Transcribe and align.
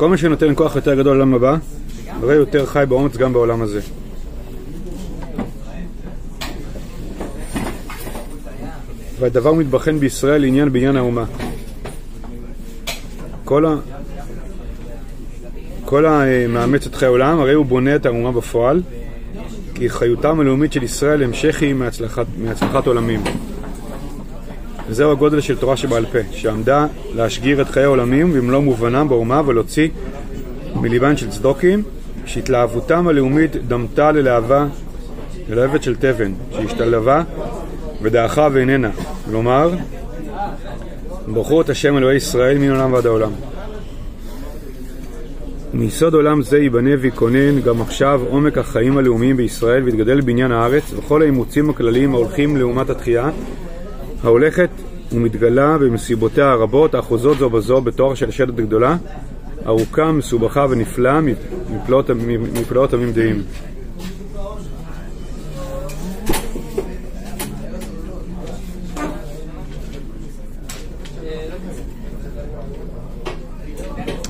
כל 0.00 0.08
מי 0.08 0.18
שנותן 0.18 0.52
כוח 0.54 0.76
יותר 0.76 0.94
גדול 0.94 1.16
לעולם 1.16 1.34
הבא, 1.34 1.56
הרי 2.08 2.34
יותר 2.34 2.66
חי 2.66 2.84
באומץ 2.88 3.16
גם 3.16 3.32
בעולם 3.32 3.62
הזה. 3.62 3.80
והדבר 9.18 9.52
מתבחן 9.52 9.98
בישראל 9.98 10.40
לעניין 10.40 10.72
בעניין 10.72 10.96
האומה. 10.96 11.24
כל, 13.44 13.66
ה... 13.66 13.76
כל 15.84 16.06
המאמץ 16.06 16.86
את 16.86 16.94
חיי 16.94 17.06
העולם, 17.06 17.40
הרי 17.40 17.54
הוא 17.54 17.66
בונה 17.66 17.96
את 17.96 18.06
האומה 18.06 18.32
בפועל, 18.32 18.82
כי 19.74 19.90
חיותם 19.90 20.40
הלאומית 20.40 20.72
של 20.72 20.82
ישראל 20.82 21.22
המשכי 21.22 21.72
מהצלחת, 21.72 22.26
מהצלחת 22.38 22.86
עולמים. 22.86 23.20
וזהו 24.90 25.12
הגודל 25.12 25.40
של 25.40 25.56
תורה 25.56 25.76
שבעל 25.76 26.06
פה, 26.06 26.18
שעמדה 26.32 26.86
להשגיר 27.14 27.60
את 27.60 27.68
חיי 27.68 27.84
העולמים 27.84 28.32
במלוא 28.32 28.60
מובנם 28.60 29.08
באומה 29.08 29.42
ולהוציא 29.46 29.88
מליבן 30.74 31.16
של 31.16 31.30
צדוקים, 31.30 31.82
שהתלהבותם 32.26 33.08
הלאומית 33.08 33.56
דמתה 33.68 34.12
ללהבה, 34.12 34.66
ללהבת 35.48 35.82
של 35.82 35.96
תבן, 35.96 36.32
שהשתלבה 36.52 37.22
ודעכה 38.02 38.48
ואיננה. 38.52 38.90
כלומר, 39.24 39.70
ברכו 41.28 41.60
את 41.60 41.70
השם 41.70 41.96
אלוהי 41.96 42.16
ישראל 42.16 42.58
מן 42.58 42.70
עולם 42.70 42.92
ועד 42.92 43.06
העולם. 43.06 43.32
מיסוד 45.72 46.14
עולם 46.14 46.42
זה 46.42 46.58
ייבנה 46.58 46.90
וייכונן 47.00 47.60
גם 47.60 47.82
עכשיו 47.82 48.20
עומק 48.28 48.58
החיים 48.58 48.98
הלאומיים 48.98 49.36
בישראל 49.36 49.82
ויתגדל 49.82 50.20
בניין 50.20 50.52
הארץ 50.52 50.92
וכל 50.96 51.22
האימוצים 51.22 51.70
הכלליים 51.70 52.14
ההולכים 52.14 52.56
לעומת 52.56 52.90
התחייה 52.90 53.30
ההולכת 54.24 54.70
ומתגלה 55.12 55.78
במסיבותיה 55.78 56.50
הרבות 56.50 56.94
האחוזות 56.94 57.38
זו 57.38 57.50
בזו 57.50 57.80
בתואר 57.80 58.14
של 58.14 58.30
שלט 58.30 58.54
גדולה 58.54 58.96
ארוכה, 59.66 60.12
מסובכה 60.12 60.66
ונפלאה 60.70 61.20
מפלאות 62.54 62.94
עמים 62.94 63.12
דעים. 63.12 63.42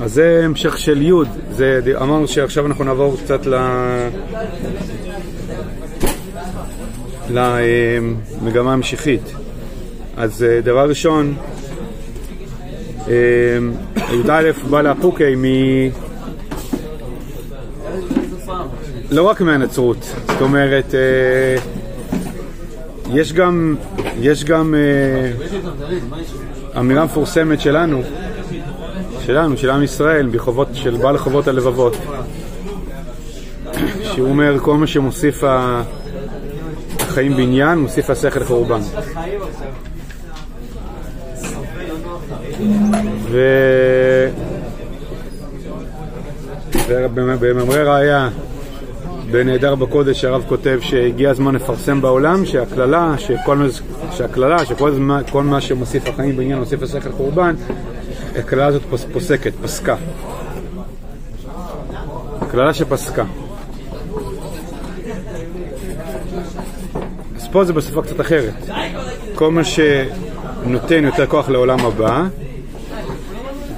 אז 0.00 0.14
זה 0.14 0.42
המשך 0.44 0.78
של 0.78 1.02
י', 1.02 1.12
זה, 1.50 1.80
אמרנו 2.02 2.28
שעכשיו 2.28 2.66
אנחנו 2.66 2.84
נעבור 2.84 3.16
קצת 3.24 3.46
ל... 3.46 3.54
למגמה 7.30 8.72
המשיחית. 8.72 9.32
אז 10.20 10.42
אה, 10.42 10.60
דבר 10.60 10.88
ראשון, 10.88 11.34
אה, 13.08 13.14
י"א 14.12 14.50
בא 14.70 14.82
לאפוקי 14.82 15.34
מ... 15.36 15.44
לא 19.10 19.22
רק 19.22 19.40
מהנצרות, 19.40 20.14
זאת 20.26 20.40
אומרת, 20.40 20.94
אה, 20.94 21.56
יש 23.14 23.32
גם, 23.32 23.76
יש 24.20 24.44
גם 24.44 24.74
אמירה 26.78 27.04
מפורסמת 27.04 27.60
שלנו 27.60 28.02
שלנו, 29.26 29.56
של 29.56 29.70
עם 29.70 29.82
ישראל, 29.82 30.28
בחובות, 30.32 30.68
של 30.72 30.96
בעל 30.96 31.18
חובות 31.18 31.48
הלבבות. 31.48 31.96
שהוא 34.02 34.28
אומר, 34.28 34.58
כל 34.62 34.74
מה 34.74 34.86
שמוסיף 34.86 35.44
החיים 36.98 37.36
בניין, 37.36 37.78
מוסיף 37.78 38.10
השכל 38.10 38.44
חורבן. 38.44 38.80
ו... 43.30 43.40
ובמאמרי 46.88 47.82
ראיה, 47.82 48.28
בנהדר 49.30 49.74
בקודש, 49.74 50.24
הרב 50.24 50.44
כותב 50.48 50.78
שהגיע 50.82 51.30
הזמן 51.30 51.54
לפרסם 51.54 52.00
בעולם 52.00 52.46
שהקללה, 52.46 53.14
שכל, 53.18 53.68
שהקללה, 54.12 54.66
שכל 54.66 54.90
מה, 54.90 55.20
מה 55.34 55.60
שמוסיף 55.60 56.08
החיים 56.08 56.36
בעניין 56.36 56.58
מוסיף 56.58 56.82
השכל 56.82 57.12
חורבן, 57.12 57.54
הקללה 58.38 58.66
הזאת 58.66 58.82
פוסקת, 59.12 59.52
פסקה. 59.62 59.96
הקללה 62.40 62.74
שפסקה. 62.74 63.24
אז 67.36 67.48
פה 67.52 67.64
זה 67.64 67.72
בשפה 67.72 68.02
קצת 68.02 68.20
אחרת. 68.20 68.54
כל 69.34 69.50
מה 69.50 69.62
שנותן 69.64 71.04
יותר 71.04 71.26
כוח 71.26 71.48
לעולם 71.48 71.80
הבא, 71.86 72.24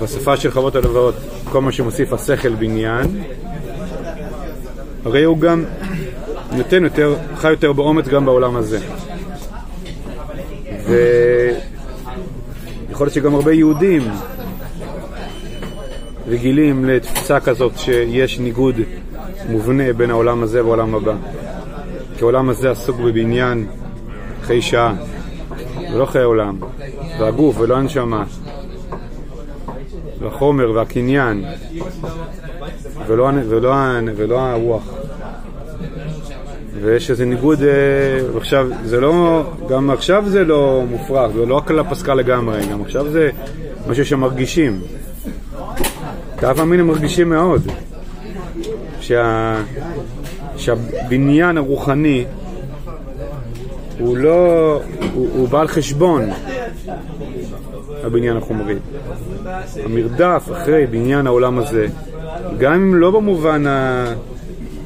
בשפה 0.02 0.36
של 0.36 0.50
חוות 0.50 0.74
הלוואות, 0.74 1.14
כל 1.44 1.60
מה 1.60 1.72
שמוסיף 1.72 2.12
השכל 2.12 2.54
בניין, 2.54 3.22
הרי 5.04 5.24
הוא 5.24 5.38
גם 5.38 5.64
נותן 6.52 6.84
יותר, 6.84 7.16
חי 7.36 7.50
יותר 7.50 7.72
באומץ 7.72 8.08
גם 8.08 8.24
בעולם 8.24 8.56
הזה. 8.56 8.78
ויכול 10.86 11.56
להיות 13.06 13.14
שגם 13.14 13.34
הרבה 13.34 13.52
יהודים 13.52 14.02
רגילים 16.28 16.84
לתפיסה 16.84 17.40
כזאת 17.40 17.78
שיש 17.78 18.38
ניגוד 18.38 18.76
מובנה 19.48 19.92
בין 19.92 20.10
העולם 20.10 20.42
הזה 20.42 20.64
והעולם 20.64 20.94
הבא. 20.94 21.14
כי 22.16 22.20
העולם 22.20 22.48
הזה 22.48 22.70
עסוק 22.70 22.96
בבניין 22.96 23.66
חיי 24.42 24.62
שעה, 24.62 24.94
ולא 25.94 26.06
חיי 26.06 26.22
עולם, 26.22 26.58
והגוף 27.20 27.56
ולא 27.58 27.76
הנשמה, 27.76 28.24
והחומר 30.22 30.70
והקניין, 30.70 31.44
ולא, 33.06 33.30
ולא, 33.48 33.74
ולא 34.16 34.40
הרוח. 34.40 34.94
ויש 36.82 37.10
איזה 37.10 37.24
ניגוד, 37.24 37.62
אה, 37.62 37.68
עכשיו, 38.36 38.68
זה 38.84 39.00
לא, 39.00 39.42
גם 39.68 39.90
עכשיו 39.90 40.24
זה 40.26 40.44
לא 40.44 40.84
מופרך, 40.90 41.30
זה 41.32 41.46
לא 41.46 41.58
הכלל 41.58 41.82
פסקה 41.90 42.14
לגמרי, 42.14 42.66
גם 42.66 42.82
עכשיו 42.82 43.10
זה 43.10 43.30
משהו 43.88 44.06
שמרגישים. 44.06 44.80
את 46.34 46.44
האב 46.44 46.60
אמין 46.60 46.80
הם 46.80 46.86
מרגישים 46.86 47.28
מאוד 47.28 47.62
שה... 49.00 49.56
שהבניין 50.56 51.58
הרוחני 51.58 52.24
הוא 53.98 54.16
לא, 54.16 54.80
הוא, 55.14 55.28
הוא 55.34 55.48
בעל 55.48 55.68
חשבון 55.68 56.30
הבניין 58.02 58.36
החומרי. 58.36 58.74
המרדף 59.84 60.48
אחרי 60.52 60.86
בניין 60.86 61.26
העולם 61.26 61.58
הזה, 61.58 61.86
גם 62.58 62.72
אם 62.72 62.94
לא 62.94 63.10
במובן 63.10 63.66
ה... 63.66 64.06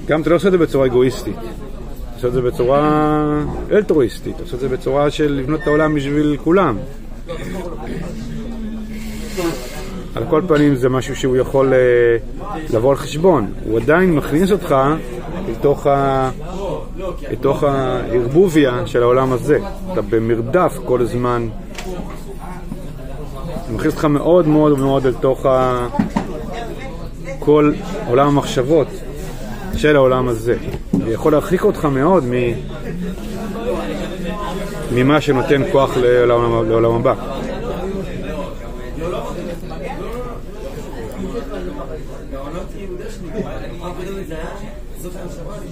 גם 0.07 0.21
אתה 0.21 0.31
לא 0.31 0.35
עושה 0.35 0.49
את 0.49 0.53
זה 0.53 0.59
בצורה 0.59 0.87
אגואיסטית, 0.87 1.37
אתה 1.37 2.15
עושה 2.17 2.29
את 2.29 2.33
זה 2.33 2.43
בצורה 2.43 3.43
אלטרואיסטית, 3.73 4.35
אתה 4.35 4.43
עושה 4.43 4.55
את 4.55 4.61
זה 4.61 4.69
בצורה 4.69 5.11
של 5.11 5.33
לבנות 5.33 5.63
את 5.63 5.67
העולם 5.67 5.95
בשביל 5.95 6.37
כולם. 6.45 6.77
על 10.15 10.25
כל 10.31 10.43
פנים 10.49 10.75
זה 10.75 10.89
משהו 10.89 11.17
שהוא 11.17 11.37
יכול 11.37 11.73
uh, 11.73 12.45
לבוא 12.75 12.91
על 12.91 12.97
חשבון. 12.97 13.53
הוא 13.65 13.79
עדיין 13.79 14.15
מכניס 14.15 14.53
אותך 14.53 14.75
לתוך, 15.51 15.87
ה... 15.87 16.31
לתוך 17.31 17.63
הערבוביה 17.63 18.87
של 18.87 19.03
העולם 19.03 19.33
הזה. 19.33 19.59
אתה 19.93 20.03
במרדף 20.03 20.79
כל 20.85 21.01
הזמן. 21.01 21.49
מכניס 23.77 23.93
אותך 23.93 24.05
מאוד 24.05 24.49
מאוד 24.49 24.79
מאוד 24.79 25.07
אל 25.07 25.13
תוך 25.21 25.47
ה... 25.47 25.87
כל 27.39 27.73
עולם 28.09 28.29
המחשבות 28.29 28.87
של 29.77 29.97
העולם 29.97 30.29
הזה. 30.29 30.57
זה 30.93 31.13
יכול 31.13 31.33
להרחיק 31.33 31.65
אותך 31.65 31.85
מאוד 31.85 32.25
מ... 32.25 32.33
ממה 34.95 35.21
שנותן 35.21 35.63
כוח 35.73 35.97
לעולם, 35.97 36.69
לעולם 36.69 36.95
הבא. 36.95 37.15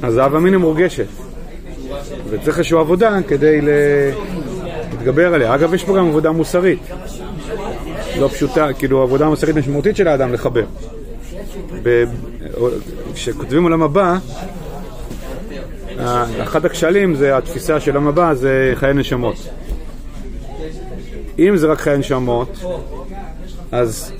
אז 0.02 0.18
אהבה 0.18 0.38
מיניה 0.38 0.58
מורגשת, 0.58 1.06
וצריך 2.30 2.58
איזושהי 2.58 2.78
עבודה 2.78 3.18
כדי 3.28 3.60
להתגבר 4.92 5.34
עליה. 5.34 5.54
אגב, 5.54 5.74
יש 5.74 5.84
פה 5.84 5.96
גם 5.96 6.08
עבודה 6.08 6.30
מוסרית, 6.30 6.78
לא 8.20 8.28
פשוטה, 8.28 8.72
כאילו 8.72 9.02
עבודה 9.02 9.28
מוסרית 9.28 9.56
משמעותית 9.56 9.96
של 9.96 10.08
האדם 10.08 10.32
לחבר. 10.32 10.64
כשכותבים 13.14 13.62
עולם 13.62 13.82
הבא, 13.82 14.18
אחד 16.42 16.64
הכשלים 16.64 17.14
זה 17.14 17.36
התפיסה 17.36 17.80
של 17.80 17.94
עולם 17.94 18.08
הבא 18.08 18.34
זה 18.34 18.72
חיי 18.74 18.94
נשמות. 18.94 19.36
אם 21.38 21.56
זה 21.56 21.66
רק 21.66 21.80
חיי 21.80 21.98
נשמות, 21.98 22.64
אז, 23.72 24.12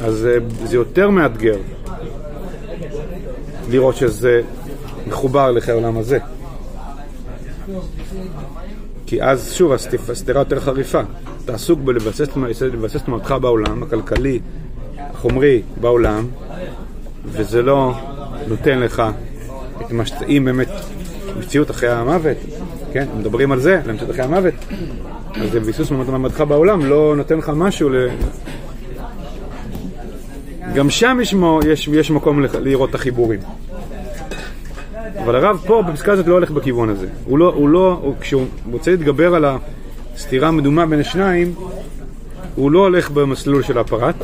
אז 0.00 0.28
זה 0.64 0.76
יותר 0.76 1.10
מאתגר. 1.10 1.56
לראות 3.70 3.96
שזה 3.96 4.40
מחובר 5.06 5.50
לחיי 5.50 5.72
העולם 5.72 5.98
הזה. 5.98 6.18
כי 9.06 9.22
אז 9.22 9.52
שוב 9.52 9.72
הסתירה 10.08 10.40
יותר 10.40 10.60
חריפה. 10.60 11.00
אתה 11.50 11.56
עסוק 11.56 11.80
בלבסס 11.80 13.00
את 13.02 13.08
מעמדך 13.08 13.32
בעולם, 13.32 13.82
הכלכלי, 13.82 14.38
חומרי 15.14 15.62
בעולם, 15.80 16.26
וזה 17.24 17.62
לא 17.62 17.94
נותן 18.48 18.78
לך 18.78 19.02
את 19.80 19.92
מה 19.92 20.06
שאתה, 20.06 20.24
אם 20.24 20.42
באמת 20.44 20.68
מציאות 21.38 21.70
אחרי 21.70 21.88
המוות, 21.88 22.36
כן, 22.92 23.06
מדברים 23.18 23.52
על 23.52 23.60
זה, 23.60 23.80
למציאות 23.86 24.10
אחרי 24.10 24.24
המוות, 24.24 24.54
אז 25.34 25.50
זה 25.52 25.60
ביסוס 25.60 25.90
מעמדך 25.90 26.40
בעולם 26.40 26.86
לא 26.86 27.14
נותן 27.16 27.38
לך 27.38 27.52
משהו 27.54 27.88
ל... 27.88 28.08
גם 30.74 30.90
שם 30.90 31.18
יש, 31.22 31.34
יש, 31.66 31.88
יש 31.88 32.10
מקום 32.10 32.40
לראות 32.60 32.90
את 32.90 32.94
החיבורים. 32.94 33.40
אבל 35.24 35.36
הרב 35.36 35.62
פה 35.66 35.82
בפסקה 35.82 36.12
הזאת 36.12 36.26
לא 36.26 36.34
הולך 36.34 36.50
בכיוון 36.50 36.88
הזה. 36.88 37.06
הוא 37.24 37.38
לא, 37.38 37.52
הוא 37.54 37.68
לא, 37.68 37.98
הוא, 38.02 38.14
כשהוא 38.20 38.44
רוצה 38.72 38.90
להתגבר 38.90 39.34
על 39.34 39.44
הסתירה 40.20 40.48
המדומה 40.48 40.86
בין 40.86 41.00
השניים, 41.00 41.54
הוא 42.54 42.70
לא 42.70 42.78
הולך 42.78 43.10
במסלול 43.10 43.62
של 43.62 43.78
הפרט, 43.78 44.14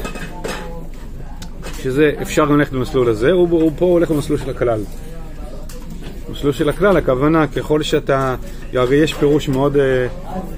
שזה 1.79 2.13
אפשר 2.23 2.45
ללכת 2.45 2.73
במסלול 2.73 3.09
הזה, 3.09 3.33
הוא, 3.33 3.49
הוא 3.51 3.73
פה 3.79 3.85
הולך 3.85 4.11
במסלול 4.11 4.39
של 4.39 4.51
הכלל. 4.51 4.81
במסלול 6.29 6.53
של 6.53 6.69
הכלל, 6.69 6.97
הכוונה 6.97 7.47
ככל 7.47 7.83
שאתה, 7.83 8.35
הרי 8.73 8.97
יש 8.97 9.15
פירוש 9.15 9.49
מאוד 9.49 9.77
אה, 9.77 10.07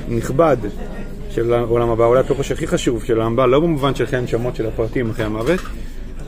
נכבד 0.08 0.56
של 1.31 1.52
העולם 1.52 1.91
הבא, 1.91 2.05
אולי 2.05 2.20
הפירוש 2.20 2.52
הכי 2.52 2.67
חשוב 2.67 3.05
של 3.05 3.20
העולם 3.20 3.32
הבא, 3.32 3.46
לא 3.46 3.61
במובן 3.61 3.94
של 3.94 4.06
חיי 4.06 4.19
הנשמות 4.19 4.56
של 4.56 4.67
הפרטים 4.67 5.11
אחרי 5.11 5.25
המוות, 5.25 5.61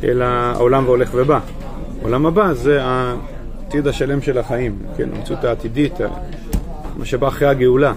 אלא 0.05 0.25
העולם 0.25 0.85
והולך 0.87 1.11
ובא. 1.15 1.41
העולם 2.01 2.27
הבא 2.27 2.53
זה 2.53 2.83
העתיד 2.83 3.87
השלם 3.87 4.23
של 4.23 4.39
החיים, 4.39 4.79
כן, 4.97 5.09
המציאות 5.17 5.45
העתידית, 5.45 5.95
מה 6.97 7.05
שבא 7.05 7.29
אחרי 7.29 7.49
הגאולה. 7.49 7.93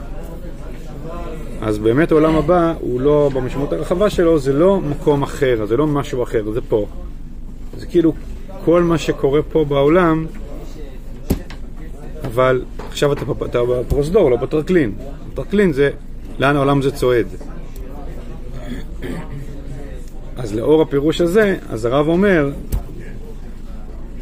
אז 1.65 1.77
באמת 1.77 2.11
העולם 2.11 2.35
הבא 2.35 2.73
הוא 2.79 3.01
לא, 3.01 3.29
במשמעות 3.33 3.73
הרחבה 3.73 4.09
שלו, 4.09 4.39
זה 4.39 4.53
לא 4.53 4.81
מקום 4.81 5.23
אחר, 5.23 5.65
זה 5.65 5.77
לא 5.77 5.87
משהו 5.87 6.23
אחר, 6.23 6.51
זה 6.53 6.61
פה. 6.61 6.85
זה 7.77 7.85
כאילו 7.85 8.13
כל 8.65 8.83
מה 8.83 8.97
שקורה 8.97 9.41
פה 9.41 9.65
בעולם, 9.65 10.25
אבל 12.23 12.61
עכשיו 12.87 13.13
אתה, 13.13 13.21
אתה 13.45 13.59
בפרוזדור, 13.63 14.31
לא 14.31 14.37
בטרקלין. 14.37 14.91
בטרקלין 15.31 15.73
זה 15.73 15.89
לאן 16.39 16.55
העולם 16.55 16.79
הזה 16.79 16.91
צועד. 16.91 17.27
אז 20.37 20.55
לאור 20.55 20.81
הפירוש 20.81 21.21
הזה, 21.21 21.57
אז 21.69 21.85
הרב 21.85 22.07
אומר 22.07 22.51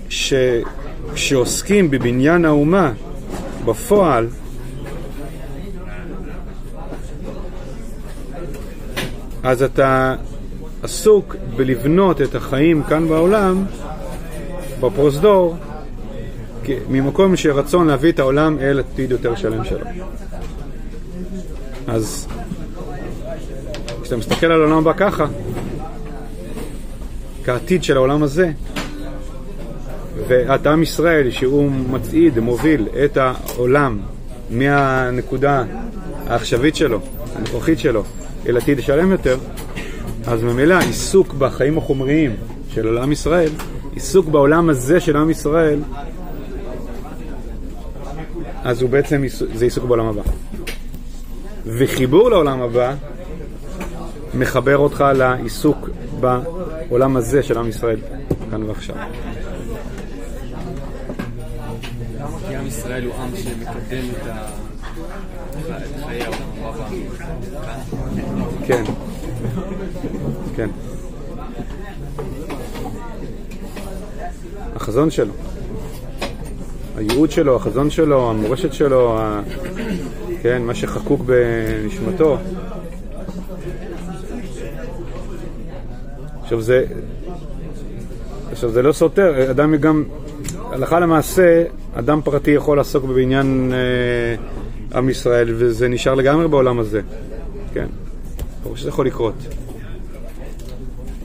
שכשעוסקים 0.10 1.92
בבניין 1.92 2.46
האומה 2.46 2.94
בפועל, 3.66 4.28
אז 9.44 9.64
אתה 9.64 10.16
עסוק 10.84 11.36
בלבנות 11.56 12.22
את 12.22 12.36
החיים 12.36 12.84
כאן 12.84 13.08
בעולם, 13.08 13.66
בפרוזדור, 14.82 15.56
ממקום 16.90 17.36
של 17.36 17.52
רצון 17.52 17.88
להביא 17.88 18.12
את 18.12 18.20
העולם 18.20 18.58
אל 18.60 18.80
עתיד 18.80 19.12
יותר 19.12 19.36
שלם 19.36 19.64
שלו. 19.64 19.86
אז 21.88 22.28
כשאתה 24.02 24.18
מסתכל 24.18 24.46
על 24.46 24.62
העולם 24.62 24.78
הבא 24.78 24.94
ככה, 24.98 25.26
כעתיד 27.44 27.84
של 27.84 27.98
העולם 27.98 28.24
הזה, 28.24 28.52
ואת 30.28 30.68
עם 30.68 30.84
ישראל 30.84 31.32
שהוא 31.32 31.72
מצעיד, 31.72 32.40
מוביל 32.40 32.88
את 33.06 33.18
העולם 33.18 34.00
מהנקודה 34.50 35.64
העכשווית 36.28 36.76
שלו, 36.76 37.00
הנוכחית 37.36 37.80
שלו, 37.80 38.04
אל 38.48 38.58
עתיד 38.58 38.82
שלם 38.82 39.12
יותר, 39.12 39.38
אז 40.28 40.44
ממילא 40.44 40.76
עיסוק 40.80 41.34
בחיים 41.34 41.78
החומריים 41.78 42.36
של 42.70 42.88
עולם 42.88 43.12
ישראל, 43.12 43.50
עיסוק 43.94 44.26
בעולם 44.26 44.70
הזה 44.70 45.00
של 45.00 45.18
עם 45.18 45.30
ישראל, 45.30 45.80
אז 48.64 48.82
הוא 48.82 48.90
בעצם, 48.90 49.24
זה 49.54 49.66
עיסוק 49.66 49.86
בעולם 49.86 50.06
הבא. 50.06 50.22
וחיבור 51.66 52.30
לעולם 52.30 52.62
הבא 52.62 52.94
מחבר 54.34 54.78
אותך 54.78 55.06
לעיסוק 55.16 55.90
בעולם 56.20 57.18
הזה 57.18 57.44
של 57.44 57.58
עם 57.58 57.70
ישראל, 57.70 58.00
כאן 58.52 58.64
ועכשיו. 58.64 58.96
כי 62.48 62.68
ישראל 62.68 63.06
הוא 63.06 63.14
עם 63.14 63.36
שמקדם 63.36 64.10
את 64.10 64.28
חיי 66.06 66.22
העולם. 66.22 66.50
כן, 68.66 68.84
כן. 70.56 70.70
החזון 74.76 75.12
שלו, 75.12 75.34
הייעוד 76.98 77.32
שלו, 77.32 77.56
החזון 77.56 77.90
שלו, 77.90 78.30
המורשת 78.30 78.74
שלו, 78.74 79.20
ה... 79.20 79.42
כן, 80.42 80.62
מה 80.62 80.76
שחקוק 80.76 81.22
בנשמתו. 81.22 82.38
עכשיו 86.42 86.62
זה, 86.62 86.86
עכשיו 88.52 88.70
זה 88.70 88.82
לא 88.82 88.92
סותר, 88.92 89.52
אדם 89.52 89.76
גם, 89.76 90.04
הלכה 90.72 91.00
למעשה, 91.00 91.64
אדם 91.96 92.22
פרטי 92.22 92.52
יכול 92.52 92.78
לעסוק 92.78 93.04
בבניין 93.04 93.72
אה, 93.74 94.61
עם 94.96 95.10
ישראל 95.10 95.54
וזה 95.58 95.88
נשאר 95.88 96.16
לגמרי 96.16 96.48
בעולם 96.48 96.80
הזה, 96.80 97.02
כן, 97.74 97.88
ברור 98.64 98.78
שזה 98.78 98.90
יכול 98.90 99.06
לקרות. 99.06 99.36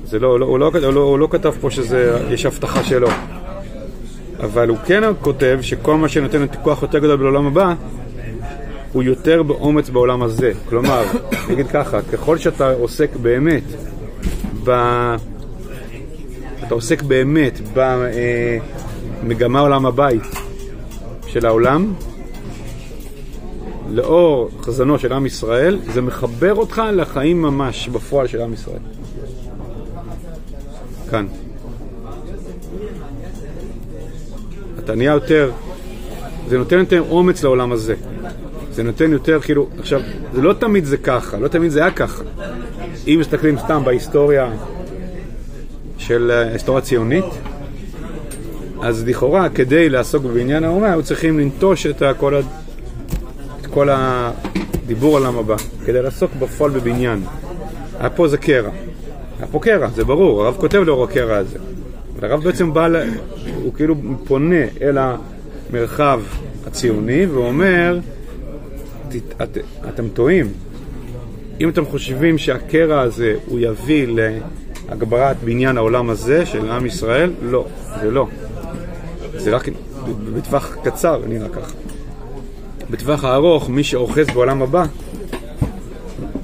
זה 0.05 0.19
לא, 0.19 0.41
לא, 0.41 0.47
הוא, 0.47 0.59
לא, 0.59 0.71
הוא, 0.85 0.93
לא, 0.93 1.01
הוא 1.01 1.19
לא 1.19 1.29
כתב 1.31 1.53
פה 1.61 1.71
שיש 1.71 2.47
הבטחה 2.47 2.85
שלו, 2.85 3.09
אבל 4.41 4.69
הוא 4.69 4.79
כן 4.87 5.03
כותב 5.21 5.59
שכל 5.63 5.97
מה 5.97 6.09
שנותן 6.09 6.43
את 6.43 6.57
כוח 6.63 6.83
יותר 6.83 6.99
גדול 6.99 7.17
בעולם 7.17 7.47
הבא 7.47 7.75
הוא 8.93 9.03
יותר 9.03 9.43
באומץ 9.43 9.89
בעולם 9.89 10.23
הזה. 10.23 10.53
כלומר, 10.69 11.03
נגיד 11.51 11.67
ככה, 11.67 12.03
ככל 12.03 12.39
שאתה 12.39 12.73
עוסק 12.73 13.17
באמת 13.17 13.63
ב... 14.65 14.71
אתה 16.67 16.75
עוסק 16.75 17.03
באמת 17.03 17.61
במגמה 19.23 19.61
עולם 19.61 19.87
הבית 19.87 20.23
של 21.27 21.47
העולם, 21.47 21.93
לאור 23.91 24.51
חזנו 24.63 24.99
של 24.99 25.13
עם 25.13 25.27
ישראל, 25.27 25.79
זה 25.93 26.03
מחבר 26.03 26.55
אותך 26.55 26.83
לחיים 26.93 27.43
ממש 27.43 27.89
בפועל 27.89 28.27
של 28.27 28.43
עם 28.43 28.53
ישראל. 28.53 28.79
כאן. 31.11 31.27
אתה 34.79 34.95
נהיה 34.95 35.13
יותר, 35.13 35.51
זה 36.49 36.59
נותן 36.59 36.79
יותר 36.79 37.05
אומץ 37.11 37.43
לעולם 37.43 37.73
הזה. 37.73 37.95
זה 38.73 38.83
נותן 38.83 39.13
יותר, 39.13 39.41
כאילו, 39.41 39.67
עכשיו, 39.79 40.01
זה 40.35 40.43
לא 40.43 40.53
תמיד 40.53 40.85
זה 40.85 40.97
ככה, 40.97 41.39
לא 41.39 41.49
תמיד 41.49 41.71
זה 41.71 41.81
היה 41.81 41.91
ככה. 41.91 42.23
אם 43.07 43.17
מסתכלים 43.21 43.59
סתם 43.59 43.83
בהיסטוריה 43.85 44.51
של 45.99 46.31
ההיסטוריה 46.31 46.83
הציונית, 46.83 47.25
אז 48.83 49.05
לכאורה, 49.07 49.49
כדי 49.49 49.89
לעסוק 49.89 50.23
בבניין 50.23 50.65
האומה, 50.65 50.93
היו 50.93 51.03
צריכים 51.03 51.39
לנטוש 51.39 51.87
את 51.87 52.03
כל, 52.19 52.41
כל 53.77 53.89
הדיבור 53.91 55.17
על 55.17 55.27
עם 55.27 55.39
הבא, 55.39 55.57
כדי 55.85 56.03
לעסוק 56.03 56.31
בפועל 56.39 56.71
בבניין. 56.71 57.23
היה 57.99 58.11
פה 58.11 58.29
זה 58.29 58.39
קרע. 58.39 58.71
היה 59.39 59.47
פה 59.47 59.59
קרע, 59.59 59.89
זה 59.89 60.05
ברור, 60.05 60.45
הרב 60.45 60.57
כותב 60.59 60.79
לאור 60.79 61.05
הקרע 61.05 61.37
הזה. 61.37 61.59
הרב 62.23 62.45
בעצם 62.45 62.75
בא. 62.75 62.89
הוא 63.63 63.75
כאילו 63.75 63.95
פונה 64.25 64.65
אל 64.83 64.99
המרחב 64.99 66.21
הציוני 66.67 67.27
ואומר, 67.27 67.99
את, 69.09 69.43
את, 69.43 69.59
אתם 69.89 70.09
טועים. 70.09 70.53
אם 71.61 71.69
אתם 71.69 71.85
חושבים 71.85 72.39
שהקרע 72.39 73.01
הזה 73.01 73.35
הוא 73.47 73.59
יביא 73.61 74.07
להגברת 74.89 75.37
בניין 75.45 75.77
העולם 75.77 76.11
הזה 76.11 76.47
של 76.47 76.71
עם 76.71 76.87
ישראל, 76.87 77.33
לא, 77.43 77.67
זה 78.01 78.11
לא. 78.11 78.27
זה 79.37 79.51
רק 79.51 79.69
בטווח 80.35 80.77
קצר 80.83 81.23
נראה 81.29 81.49
ככה. 81.49 81.86
בטווח 82.91 83.25
הארוך, 83.25 83.69
מי 83.69 83.85
שאוחז 83.85 84.27
בעולם 84.35 84.63
הבא, 84.63 84.85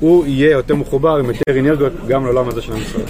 הוא 0.00 0.26
יהיה 0.26 0.50
יותר 0.50 0.76
מחובר 0.76 1.16
עם 1.16 1.26
יותר 1.26 1.58
אנרגיות 1.58 1.92
גם 2.08 2.24
לעולם 2.24 2.48
הזה 2.48 2.62
של 2.62 2.76
ישראל. 2.76 3.04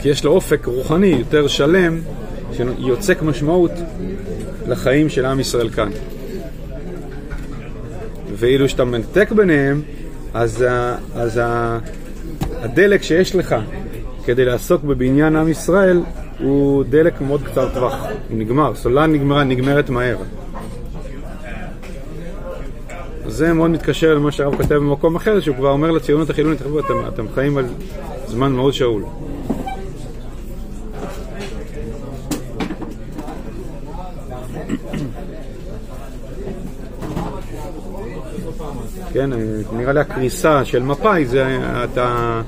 כי 0.00 0.08
יש 0.08 0.24
לו 0.24 0.32
אופק 0.32 0.66
רוחני 0.66 1.06
יותר 1.06 1.46
שלם, 1.46 2.00
שיוצק 2.52 3.22
משמעות 3.22 3.70
לחיים 4.66 5.08
של 5.08 5.26
עם 5.26 5.40
ישראל 5.40 5.70
כאן. 5.70 5.90
ואילו 8.34 8.68
שאתה 8.68 8.84
מנתק 8.84 9.32
ביניהם, 9.32 9.82
אז, 10.34 10.64
אז 11.14 11.40
הדלק 12.62 13.02
שיש 13.02 13.36
לך 13.36 13.56
כדי 14.24 14.44
לעסוק 14.44 14.84
בבניין 14.84 15.36
עם 15.36 15.48
ישראל 15.48 16.00
הוא 16.42 16.84
דלק 16.84 17.20
מאוד 17.20 17.42
קצר 17.42 17.74
טווח, 17.74 17.94
הוא 18.28 18.38
נגמר, 18.38 18.74
סולן 18.74 19.12
נגמרה, 19.12 19.44
נגמרת 19.44 19.90
מהר. 19.90 20.16
זה 23.26 23.52
מאוד 23.52 23.70
מתקשר 23.70 24.14
למה 24.14 24.32
שהרב 24.32 24.56
כותב 24.56 24.74
במקום 24.74 25.16
אחר, 25.16 25.40
שהוא 25.40 25.56
כבר 25.56 25.70
אומר 25.70 25.90
לציונות 25.90 26.30
החילונית, 26.30 26.60
חבר'ה, 26.60 26.80
אתם, 26.80 27.08
אתם 27.08 27.26
חיים 27.34 27.58
על 27.58 27.64
זמן 28.26 28.52
מאוד 28.52 28.72
שאול. 28.72 29.02
כן, 39.12 39.30
נראה 39.72 39.92
לי 39.92 40.00
הקריסה 40.00 40.64
של 40.64 40.82
מפא"י 40.82 41.26
זה 41.26 41.58
אתה, 41.84 42.40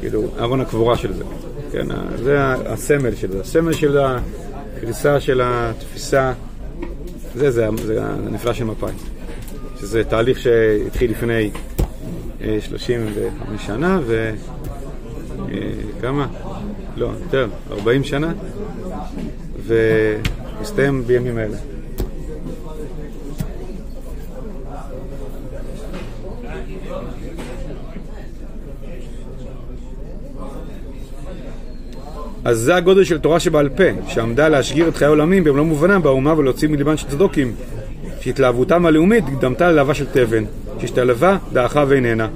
כאילו, 0.00 0.22
ארון 0.40 0.60
הקבורה 0.60 0.96
של 0.96 1.12
זה. 1.12 1.24
כן, 1.72 1.86
זה 2.16 2.38
הסמל 2.44 3.14
של 3.14 3.32
זה. 3.32 3.40
הסמל 3.40 3.72
של 3.72 3.98
הקריסה 3.98 5.20
של 5.20 5.40
התפיסה, 5.44 6.32
זה, 7.34 7.50
זה, 7.50 7.68
זה 7.84 8.02
הנפלא 8.04 8.52
של 8.52 8.64
מפא"י. 8.64 8.92
שזה 9.80 10.04
תהליך 10.04 10.38
שהתחיל 10.38 11.10
לפני 11.10 11.50
35 12.60 13.60
אה, 13.60 13.66
שנה, 13.66 14.00
וכמה? 15.98 16.22
אה, 16.22 16.60
לא, 16.96 17.10
יותר, 17.24 17.48
40 17.70 18.04
שנה, 18.04 18.32
והסתיים 19.66 21.04
בימים 21.06 21.38
אלה. 21.38 21.58
אז 32.44 32.58
זה 32.58 32.76
הגודל 32.76 33.04
של 33.04 33.18
תורה 33.18 33.40
שבעל 33.40 33.68
פה, 33.68 33.82
שעמדה 34.08 34.48
להשגיר 34.48 34.88
את 34.88 34.96
חיי 34.96 35.06
העולמים 35.06 35.44
במלוא 35.44 35.64
מובנם 35.64 36.02
באומה 36.02 36.38
ולהוציא 36.38 36.68
מליבן 36.68 36.96
של 36.96 37.08
צדוקים, 37.08 37.54
שהתלהבותם 38.20 38.86
הלאומית 38.86 39.24
דמתה 39.40 39.70
ללהבה 39.70 39.94
של 39.94 40.06
תבן, 40.12 40.44
שהשתלבה 40.78 41.38
דעכה 41.52 41.84
ואיננה. 41.88 42.28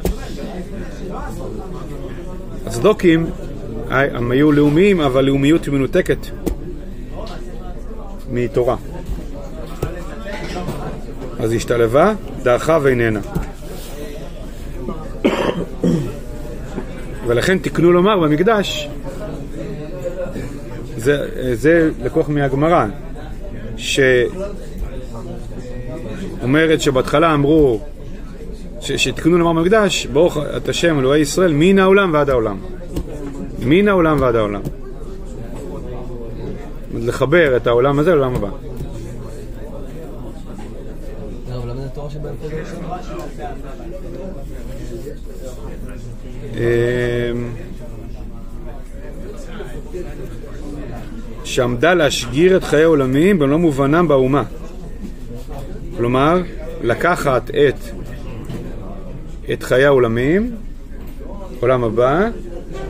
הצדוקים 2.67 3.27
הם 3.91 4.31
היו 4.31 4.53
לאומיים, 4.53 5.01
אבל 5.01 5.25
לאומיות 5.25 5.69
מנותקת 5.69 6.19
מתורה. 8.33 8.77
אז 11.39 11.53
השתלבה, 11.53 12.13
דעכה 12.43 12.79
ואיננה. 12.83 13.21
ולכן 17.27 17.59
תקנו 17.59 17.93
לומר 17.93 18.21
במקדש 18.21 18.89
זה, 21.07 21.55
זה 21.55 21.91
לקוח 22.05 22.29
מהגמרא, 22.29 22.87
שאומרת 26.41 26.81
שבהתחלה 26.81 27.35
אמרו, 27.35 27.81
שתקנו 28.81 29.39
לומר 29.39 29.63
במקדש, 29.63 30.07
ברוך 30.07 30.39
את 30.57 30.69
השם 30.69 30.99
אלוהי 30.99 31.21
ישראל, 31.21 31.53
מן 31.55 31.79
העולם 31.79 32.11
ועד 32.15 32.31
העולם. 32.31 32.59
מן 33.63 33.89
העולם 33.89 34.21
ועד 34.21 34.37
העולם. 34.37 34.61
לחבר 36.95 37.57
את 37.57 37.67
העולם 37.67 37.99
הזה 37.99 38.15
לעולם 38.15 38.35
הבא. 38.35 38.49
שעמדה 51.57 51.95
להשגיר 51.95 52.57
את 52.57 52.65
חיי 52.65 52.83
העולמיים 52.83 53.39
במלוא 53.39 53.59
מובנם 53.59 54.09
באומה. 54.09 54.43
כלומר, 55.97 56.43
לקחת 56.83 57.51
את, 57.51 57.75
את 59.53 59.63
חיי 59.63 59.85
העולמיים, 59.85 60.57
עולם 61.61 61.85
הבא, 61.85 62.29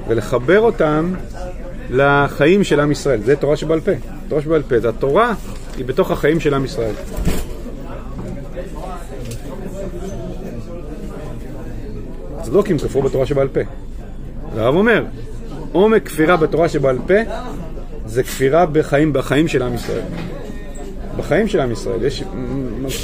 ולחבר 0.08 0.60
אותם 0.60 1.14
לחיים 1.90 2.64
של 2.64 2.80
עם 2.80 2.92
ישראל. 2.92 3.20
זה 3.22 3.36
תורה 3.36 3.56
שבעל 3.56 3.80
פה. 3.80 3.90
תורה 4.28 4.42
שבעל 4.42 4.62
פה. 4.62 4.80
זה 4.80 4.88
התורה 4.88 5.34
היא 5.76 5.84
בתוך 5.84 6.10
החיים 6.10 6.40
של 6.40 6.54
עם 6.54 6.64
ישראל. 6.64 6.94
צדוקים 12.42 12.78
כפרו 12.78 13.02
בתורה 13.02 13.26
שבעל 13.26 13.48
פה. 13.48 13.60
הרב 14.56 14.74
אומר, 14.74 15.04
עומק 15.72 16.06
כפירה 16.06 16.36
בתורה 16.36 16.68
שבעל 16.68 16.98
פה 17.06 17.14
זה 18.06 18.22
כפירה 18.22 18.66
בחיים, 18.66 19.12
בחיים 19.12 19.48
של 19.48 19.62
עם 19.62 19.74
ישראל. 19.74 20.02
בחיים 21.16 21.48
של 21.48 21.60
עם 21.60 21.72
ישראל. 21.72 22.04
יש 22.04 22.24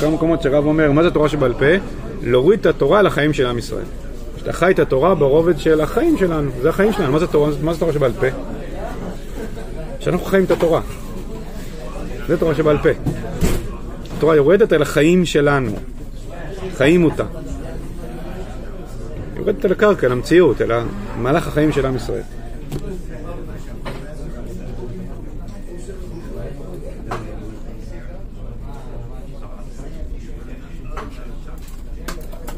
כמה 0.00 0.10
מקומות 0.10 0.42
שהרב 0.42 0.66
אומר, 0.66 0.92
מה 0.92 1.02
זה 1.02 1.10
תורה 1.10 1.28
שבעל 1.28 1.54
פה? 1.54 1.66
להוריד 2.22 2.60
את 2.60 2.66
התורה 2.66 3.02
לחיים 3.02 3.32
של 3.32 3.46
עם 3.46 3.58
ישראל. 3.58 3.84
שאתה 4.36 4.52
חי 4.52 4.70
את 4.70 4.78
התורה 4.78 5.14
ברובד 5.14 5.58
של 5.58 5.80
החיים 5.80 6.18
שלנו, 6.18 6.50
זה 6.62 6.68
החיים 6.68 6.92
שלנו. 6.92 7.12
מה 7.12 7.18
זה 7.18 7.26
תורה, 7.26 7.50
מה 7.62 7.74
זה 7.74 7.80
תורה 7.80 7.92
שבעל 7.92 8.12
פה? 8.12 8.26
שאנחנו 10.00 10.26
חיים 10.26 10.44
את 10.44 10.50
התורה. 10.50 10.80
זה 12.28 12.36
תורה 12.36 12.54
שבעל 12.54 12.78
פה. 12.78 12.88
התורה 14.16 14.36
יורדת 14.36 14.72
אל 14.72 14.82
החיים 14.82 15.26
שלנו, 15.26 15.72
חיים 16.76 17.04
אותה. 17.04 17.24
יורדת 19.36 19.64
אל 19.64 19.72
הקרקע, 19.72 20.06
אל 20.06 20.12
המציאות, 20.12 20.62
אל 20.62 20.70
מהלך 21.16 21.48
החיים 21.48 21.72
של 21.72 21.86
עם 21.86 21.96
ישראל. 21.96 22.22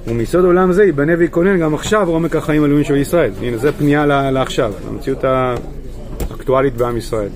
ומיסוד 0.06 0.44
עולם 0.44 0.72
זה 0.72 0.84
ייבנה 0.84 1.12
וייכונן 1.18 1.60
גם 1.60 1.74
עכשיו 1.74 2.08
עומק 2.08 2.36
החיים 2.36 2.64
הלאומיים 2.64 2.84
של 2.84 2.96
ישראל. 2.96 3.32
הנה, 3.42 3.56
זה 3.56 3.72
פנייה 3.72 4.06
לעכשיו, 4.30 4.72
למציאות 4.90 5.24
האקטואלית 5.24 6.76
בעם 6.76 6.96
ישראל. 6.96 7.28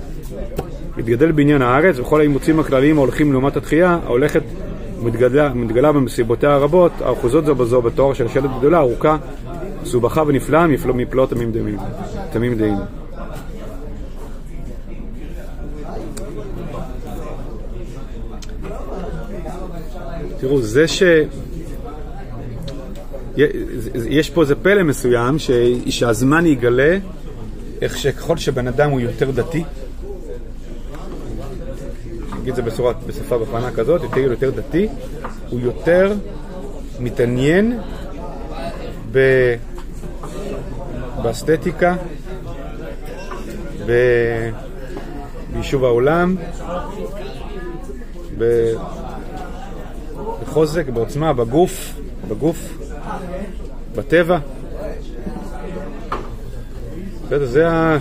מתגדל 0.97 1.31
בעניין 1.31 1.61
הארץ 1.61 1.99
וכל 1.99 2.19
האימוצים 2.19 2.59
הכלליים 2.59 2.97
ההולכים 2.97 3.31
לעומת 3.31 3.57
התחייה, 3.57 3.99
ההולכת 4.05 4.41
ומתגלה, 5.01 5.51
ומתגלה 5.53 5.91
במסיבותיה 5.91 6.53
הרבות, 6.53 6.91
האחוזות 7.01 7.45
זו 7.45 7.55
בזו 7.55 7.81
בתואר 7.81 8.13
של 8.13 8.27
שלט 8.27 8.51
גדולה, 8.59 8.79
ארוכה, 8.79 9.17
מסובכה 9.83 10.23
ונפלאה 10.27 10.67
מפלאות 10.67 11.29
תמים 11.29 11.51
דעים. 11.51 11.77
תמים 12.31 12.55
דעים. 12.55 12.75
תראו, 20.39 20.61
זה 20.61 20.87
ש... 20.87 21.03
יש 24.09 24.29
פה 24.29 24.41
איזה 24.41 24.55
פלא 24.55 24.83
מסוים 24.83 25.39
ש... 25.39 25.51
שהזמן 25.89 26.45
יגלה 26.45 26.97
איך 27.81 27.97
שככל 27.97 28.37
שבן 28.37 28.67
אדם 28.67 28.89
הוא 28.89 28.99
יותר 28.99 29.31
דתי, 29.31 29.63
נגיד 32.41 32.55
זה 32.55 32.61
בצורה, 32.61 32.93
בשפה 33.07 33.37
בפנה 33.37 33.71
כזאת, 33.71 34.03
יותר 34.03 34.19
יותר 34.19 34.49
דתי, 34.49 34.87
הוא 35.49 35.59
יותר 35.59 36.13
מתעניין 36.99 37.79
ב... 39.11 39.19
באסתטיקה, 41.21 41.95
ב... 43.85 43.91
ביישוב 45.53 45.83
העולם, 45.83 46.35
ב... 48.37 48.73
בחוזק, 50.43 50.89
בעוצמה, 50.89 51.33
בגוף, 51.33 51.93
בגוף, 52.27 52.78
בטבע. 53.95 54.37
בסדר, 57.25 57.45
זה 57.45 57.69
ה... 57.69 57.97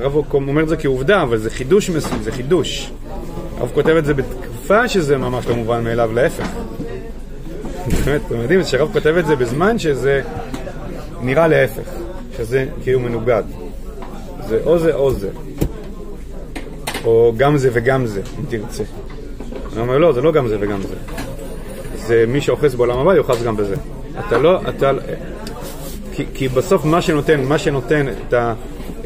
הרב 0.00 0.34
אומר 0.34 0.62
את 0.62 0.68
זה 0.68 0.76
כעובדה, 0.76 1.22
אבל 1.22 1.38
זה 1.38 1.50
חידוש 1.50 1.90
מסוים, 1.90 2.22
זה 2.22 2.32
חידוש. 2.32 2.92
הרב 3.58 3.70
כותב 3.74 3.96
את 3.96 4.04
זה 4.04 4.14
בתקופה 4.14 4.88
שזה 4.88 5.16
ממש 5.18 5.46
לא 5.46 5.54
מובן 5.56 5.84
מאליו, 5.84 6.10
להפך. 6.14 6.48
באמת, 8.04 8.20
אתם 8.26 8.36
יודעים 8.36 8.64
שהרב 8.64 8.92
כותב 8.92 9.14
את 9.18 9.26
זה 9.26 9.36
בזמן 9.36 9.78
שזה 9.78 10.22
נראה 11.20 11.48
להפך, 11.48 11.90
שזה 12.36 12.66
כאילו 12.82 13.00
מנוגד. 13.00 13.42
זה 14.48 14.60
או 14.64 14.78
זה 14.78 14.94
או 14.94 15.12
זה. 15.12 15.28
או 17.04 17.32
גם 17.36 17.56
זה 17.56 17.70
וגם 17.72 18.06
זה, 18.06 18.22
אם 18.38 18.44
תרצה. 18.48 18.84
אני 19.72 19.80
אומר, 19.80 19.98
לא, 19.98 20.12
זה 20.12 20.20
לא 20.20 20.32
גם 20.32 20.48
זה 20.48 20.56
וגם 20.60 20.82
זה. 20.82 20.94
זה 21.96 22.24
מי 22.28 22.40
שאוחז 22.40 22.74
בעולם 22.74 22.98
הבא 22.98 23.14
יאחז 23.14 23.42
גם 23.42 23.56
בזה. 23.56 23.76
אתה 24.18 24.38
לא, 24.38 24.60
אתה, 24.68 24.90
כי, 26.12 26.24
כי 26.34 26.48
בסוף 26.48 26.84
מה 26.84 27.02
שנותן, 27.02 27.42
מה 27.42 27.58
שנותן 27.58 28.06
את, 28.08 28.32
ה, 28.32 28.54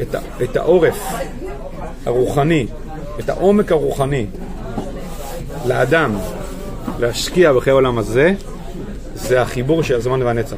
את, 0.01 0.15
ה, 0.15 0.19
את 0.43 0.57
העורף 0.57 0.99
הרוחני, 2.05 2.67
את 3.19 3.29
העומק 3.29 3.71
הרוחני 3.71 4.25
לאדם 5.65 6.15
להשקיע 6.99 7.53
בחיי 7.53 7.71
העולם 7.71 7.97
הזה, 7.97 8.33
זה 9.15 9.41
החיבור 9.41 9.83
של 9.83 9.95
הזמן 9.95 10.21
והנצח. 10.21 10.57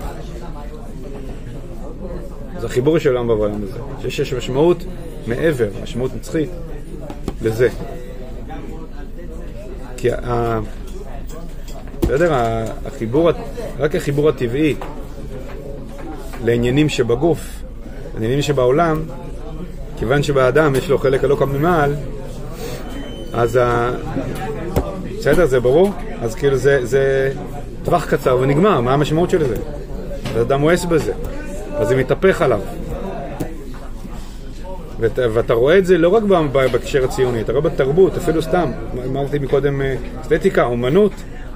זה 2.60 2.66
החיבור 2.66 3.00
של 3.00 3.10
העולם 3.16 3.28
בעולם 3.28 3.62
הזה. 3.64 4.12
שיש 4.12 4.34
משמעות 4.34 4.84
מעבר, 5.28 5.68
משמעות 5.84 6.12
נצחית 6.16 6.50
לזה. 7.42 7.70
כי 9.98 10.12
ה... 10.12 10.60
בסדר? 12.12 12.34
החיבור, 12.86 13.32
רק 13.80 13.96
החיבור 13.96 14.30
הטבעי 14.30 14.76
לעניינים 16.44 16.90
שבגוף, 16.90 17.64
לעניינים 18.14 18.42
שבעולם, 18.42 19.02
כיוון 20.00 20.24
שבאדם 20.24 20.76
יש 20.76 20.90
לו 20.90 20.98
חלק 20.98 21.24
אלוקא 21.24 21.44
ממעל, 21.44 21.96
אז 23.34 23.56
ה... 23.62 23.92
בסדר, 25.18 25.46
זה 25.46 25.60
ברור? 25.60 25.92
אז 26.22 26.36
כאילו 26.36 26.58
זה, 26.58 26.86
זה 26.86 27.32
טווח 27.84 28.06
קצר 28.06 28.38
ונגמר, 28.42 28.82
מה 28.82 28.94
המשמעות 28.94 29.30
של 29.30 29.48
זה? 29.48 29.56
אז 30.36 30.42
אדם 30.42 30.60
מואס 30.60 30.86
בזה, 30.86 31.14
אז 31.76 31.88
זה 31.88 31.96
מתהפך 31.96 32.42
עליו. 32.42 32.62
ואת, 35.00 35.20
ואתה 35.34 35.54
רואה 35.54 35.78
את 35.78 35.86
זה 35.86 35.98
לא 35.98 36.10
רק 36.10 36.24
בהקשר 36.72 37.04
הציוני, 37.04 37.42
אתה 37.42 37.52
רואה 37.52 37.64
בתרבות, 37.64 38.18
אפילו 38.18 38.42
סתם, 38.42 38.72
אמרתי 39.06 39.40
מקודם 39.40 39.82
אה, 39.82 39.96
אסתטיקה, 40.22 40.64
אומנות, 40.64 41.12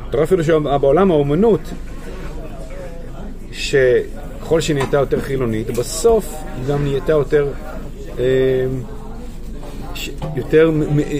אתה 0.09 0.17
רואה 0.17 0.23
אפילו 0.23 0.43
שבעולם 0.43 1.11
האומנות, 1.11 1.61
שככל 3.51 4.61
שהיא 4.61 4.75
נהייתה 4.75 4.97
יותר 4.97 5.21
חילונית, 5.21 5.67
בסוף 5.67 6.35
היא 6.57 6.65
גם 6.67 6.83
נהייתה 6.83 7.11
יותר, 7.11 7.47
אה, 8.19 8.23
יותר 10.35 10.71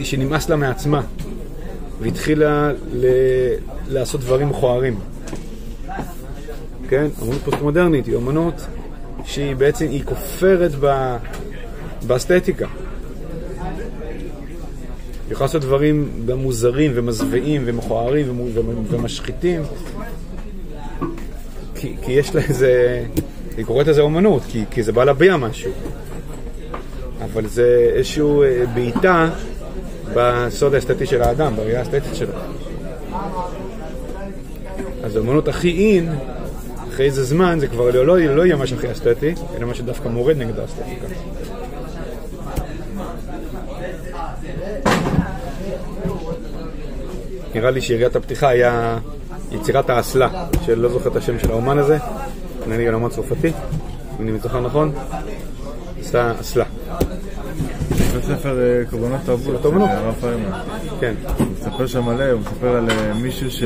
שנמאס 0.04 0.50
לה 0.50 0.56
מעצמה, 0.56 1.02
והתחילה 2.02 2.72
ל, 2.94 3.06
לעשות 3.88 4.22
דברים 4.22 4.50
מכוערים. 4.50 5.00
כן? 6.90 7.08
אמנות 7.22 7.42
פוסט-מודרנית 7.42 8.06
היא 8.06 8.16
אמנות 8.16 8.68
שהיא 9.26 9.56
בעצם, 9.56 9.86
היא 9.86 10.04
כופרת 10.06 10.72
ב... 10.80 11.16
באסתטיקה. 12.08 12.68
היא 15.26 15.32
יכולה 15.32 15.46
לעשות 15.46 15.62
דברים 15.62 16.10
גם 16.28 16.38
מוזרים 16.38 16.92
ומזוויעים 16.96 17.62
ומכוערים 17.66 18.42
ומשחיתים, 18.90 19.62
כי, 21.76 21.96
כי 22.02 22.12
יש 22.12 22.36
לה 22.36 22.42
איזה... 22.42 23.04
היא 23.58 23.66
קוראת 23.66 23.88
לזה 23.88 24.02
אומנות, 24.02 24.42
כי, 24.48 24.64
כי 24.72 24.84
זה 24.84 24.92
בא 24.92 25.04
להביע 25.04 25.38
משהו. 25.38 25.72
אבל 27.24 27.48
זה 27.48 27.92
איזושהי 27.94 28.24
אה, 28.24 28.66
בעיטה 28.74 29.30
בסוד 30.14 30.74
האסתטי 30.74 31.06
של 31.06 31.22
האדם, 31.22 31.56
בראייה 31.56 31.80
האסתטית 31.80 32.16
שלו. 32.16 32.34
אז 35.04 35.16
האומנות 35.16 35.48
הכי 35.48 35.72
אין, 35.72 36.10
אחרי 36.90 37.06
איזה 37.06 37.24
זמן, 37.24 37.58
זה 37.60 37.68
כבר 37.68 37.92
לא, 37.92 38.06
לא, 38.06 38.36
לא 38.36 38.46
יהיה 38.46 38.56
משהו 38.56 38.78
הכי 38.78 38.92
אסתטי, 38.92 39.34
אלא 39.58 39.68
משהו 39.68 39.86
דווקא 39.86 40.08
מורד 40.08 40.38
נגד 40.38 40.60
האסתטיקה. 40.60 41.06
נראה 47.56 47.72
לי 47.72 47.82
שיריית 47.82 48.16
הפתיחה 48.16 48.50
היה 48.50 48.98
יצירת 49.52 49.90
האסלה, 49.90 50.46
שלא 50.66 50.90
זוכר 50.90 51.10
את 51.10 51.16
השם 51.16 51.40
של 51.40 51.52
האומן 51.52 51.78
הזה, 51.78 51.98
נראה 52.68 52.78
לי 52.78 52.94
אומן 52.94 53.10
צרפתי, 53.10 53.52
אם 54.20 54.28
אני 54.28 54.40
זוכר 54.40 54.62
נכון, 54.62 54.92
עשה 56.00 56.32
אסלה. 56.42 56.66
בספר 57.92 58.60
אה, 58.60 58.86
קורבנות 58.90 59.22
תרבות, 59.26 59.66
הרב 59.66 60.16
פיירמן. 60.22 60.60
כן. 61.00 61.14
הוא 61.38 61.48
מספר 61.48 61.88
שם 61.88 62.04
מלא, 62.04 62.32
הוא 62.32 62.42
מספר 62.42 62.76
על 62.76 62.90
אה, 62.90 63.14
מישהו 63.14 63.52
ש... 63.52 63.64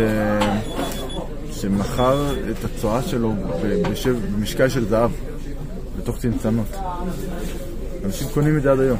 שמכר 1.51 2.33
את 2.51 2.65
הצואה 2.65 3.01
שלו 3.01 3.33
במשקל 4.35 4.69
של 4.69 4.85
זהב, 4.85 5.11
בתוך 5.97 6.17
צנצנות. 6.17 6.75
אנשים 8.05 8.27
קונים 8.33 8.57
את 8.57 8.61
זה 8.61 8.71
עד 8.71 8.79
היום. 8.79 8.97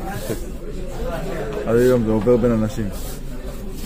עד 1.65 1.75
היום 1.75 2.03
זה 2.05 2.11
עובר 2.11 2.37
בין 2.37 2.51
אנשים. 2.51 2.85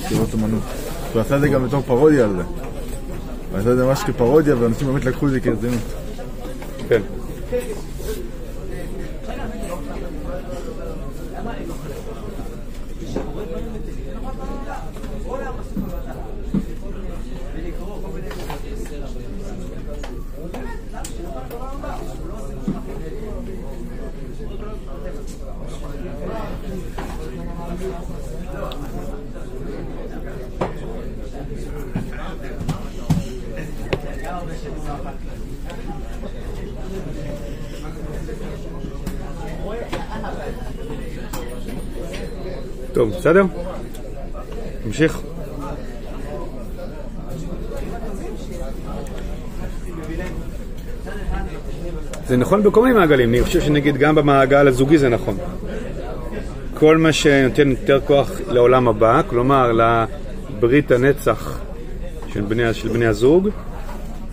יצירות 0.02 0.34
אומנות. 0.34 0.83
הוא 1.14 1.22
עשה 1.22 1.36
את 1.36 1.42
זה 1.42 1.48
גם 1.48 1.68
בתור 1.68 1.82
פרודיה 1.82 2.24
על 2.24 2.36
זה. 2.36 2.44
הוא 3.52 3.60
עשה 3.60 3.72
את 3.72 3.78
זה 3.78 3.86
ממש 3.86 4.04
כפרודיה, 4.04 4.56
ואנשים 4.60 4.88
באמת 4.88 5.06
לקחו 5.06 5.28
את 5.28 5.32
זה 5.32 5.40
כרצינות. 5.40 5.80
כן. 6.90 7.02
טוב, 42.94 43.10
בסדר? 43.10 43.44
נמשיך. 44.86 45.20
זה 52.28 52.38
נכון 52.38 52.64
בכל 52.64 52.84
מיני 52.84 52.96
מעגלים, 52.96 53.30
אני 53.30 53.44
חושב 53.44 53.62
שנגיד 53.62 53.98
גם 53.98 54.16
במעגל 54.16 54.68
הזוגי 54.68 54.98
זה 54.98 55.10
נכון. 55.10 55.38
כל 56.74 56.98
מה 56.98 57.14
שנותן 57.14 57.70
יותר 57.70 58.00
כוח 58.06 58.32
לעולם 58.48 58.88
הבא, 58.88 59.22
כלומר 59.28 59.72
לברית 59.72 60.92
הנצח 60.92 61.60
של 62.34 62.42
בני, 62.42 62.74
של 62.74 62.88
בני 62.88 63.06
הזוג, 63.06 63.50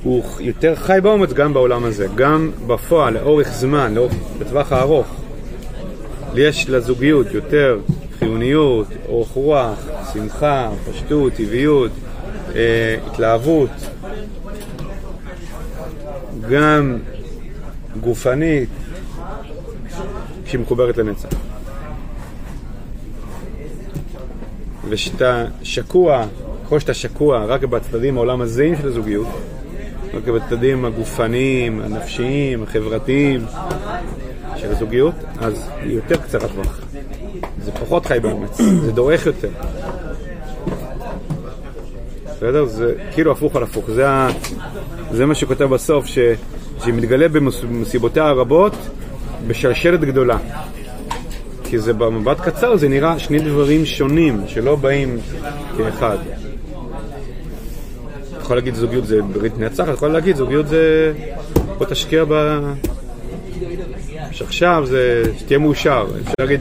הוא 0.03 0.25
יותר 0.41 0.75
חי 0.77 0.99
באומץ 1.03 1.33
גם 1.33 1.55
בעולם 1.55 1.85
הזה, 1.85 2.07
גם 2.15 2.51
בפועל, 2.67 3.15
לאורך 3.15 3.49
זמן, 3.53 3.95
לאורך, 3.95 4.13
בטווח 4.39 4.73
הארוך. 4.73 5.07
יש 6.35 6.71
לזוגיות 6.71 7.27
יותר 7.35 7.79
חיוניות, 8.21 8.87
אורך 9.09 9.29
רוח, 9.29 9.89
שמחה, 10.13 10.71
פשטות, 10.91 11.33
טבעיות, 11.33 11.91
אה, 12.55 12.97
התלהבות, 13.07 13.71
גם 16.51 16.99
גופנית, 18.01 18.69
שהיא 20.47 20.61
מחוברת 20.61 20.97
לנצח. 20.97 21.29
ושאתה 24.89 25.45
שקוע, 25.63 26.25
ככל 26.65 26.81
שאתה 26.81 26.95
שקוע 26.95 27.45
רק 27.45 27.65
בצדדים 27.65 28.17
העולם 28.17 28.41
הזהים 28.41 28.77
של 28.77 28.89
הזוגיות, 28.89 29.29
רק 30.15 30.29
בצדדים 30.29 30.85
הגופניים, 30.85 31.81
הנפשיים, 31.81 32.63
החברתיים 32.63 33.45
של 34.57 34.71
הזוגיות, 34.71 35.15
אז 35.41 35.71
היא 35.83 35.93
יותר 35.93 36.17
קצרת 36.17 36.51
טווח. 36.51 36.90
זה 37.65 37.73
פחות 37.73 38.07
חי 38.07 38.19
באומץ, 38.23 38.61
זה 38.85 38.93
דורך 38.93 39.27
יותר. 39.27 39.49
בסדר? 42.27 42.65
זה 42.65 42.95
כאילו 43.13 43.33
הפוך 43.33 43.57
על 43.57 43.63
הפוך. 43.63 43.91
זה. 43.91 44.07
זה 45.11 45.27
מה 45.27 45.35
שכותב 45.35 45.65
בסוף, 45.65 46.07
ש... 46.07 46.19
שמתגלה 46.85 47.29
במסיבותיה 47.29 48.25
הרבות 48.25 48.73
בשלשלת 49.47 50.01
גדולה. 50.01 50.39
כי 51.65 51.79
זה 51.79 51.93
במבט 51.93 52.41
קצר 52.41 52.77
זה 52.77 52.89
נראה 52.89 53.19
שני 53.19 53.39
דברים 53.39 53.85
שונים, 53.85 54.41
שלא 54.47 54.77
באים 54.77 55.19
כאחד. 55.77 56.17
אתה 58.31 58.39
יכול 58.41 58.57
להגיד 58.57 58.75
זוגיות 58.75 59.07
זה 59.07 59.23
ברית 59.23 59.59
נצח, 59.59 59.85
אתה 59.85 59.93
יכול 59.93 60.09
להגיד 60.09 60.37
זוגיות 60.37 60.69
זה 60.69 61.13
בוא 61.79 61.87
תשקיע 61.87 62.25
ב... 62.29 62.61
שעכשיו 64.31 64.83
זה 64.87 65.23
שתהיה 65.39 65.59
מאושר. 65.59 66.07
אפשר 66.21 66.35
להגיד, 66.39 66.61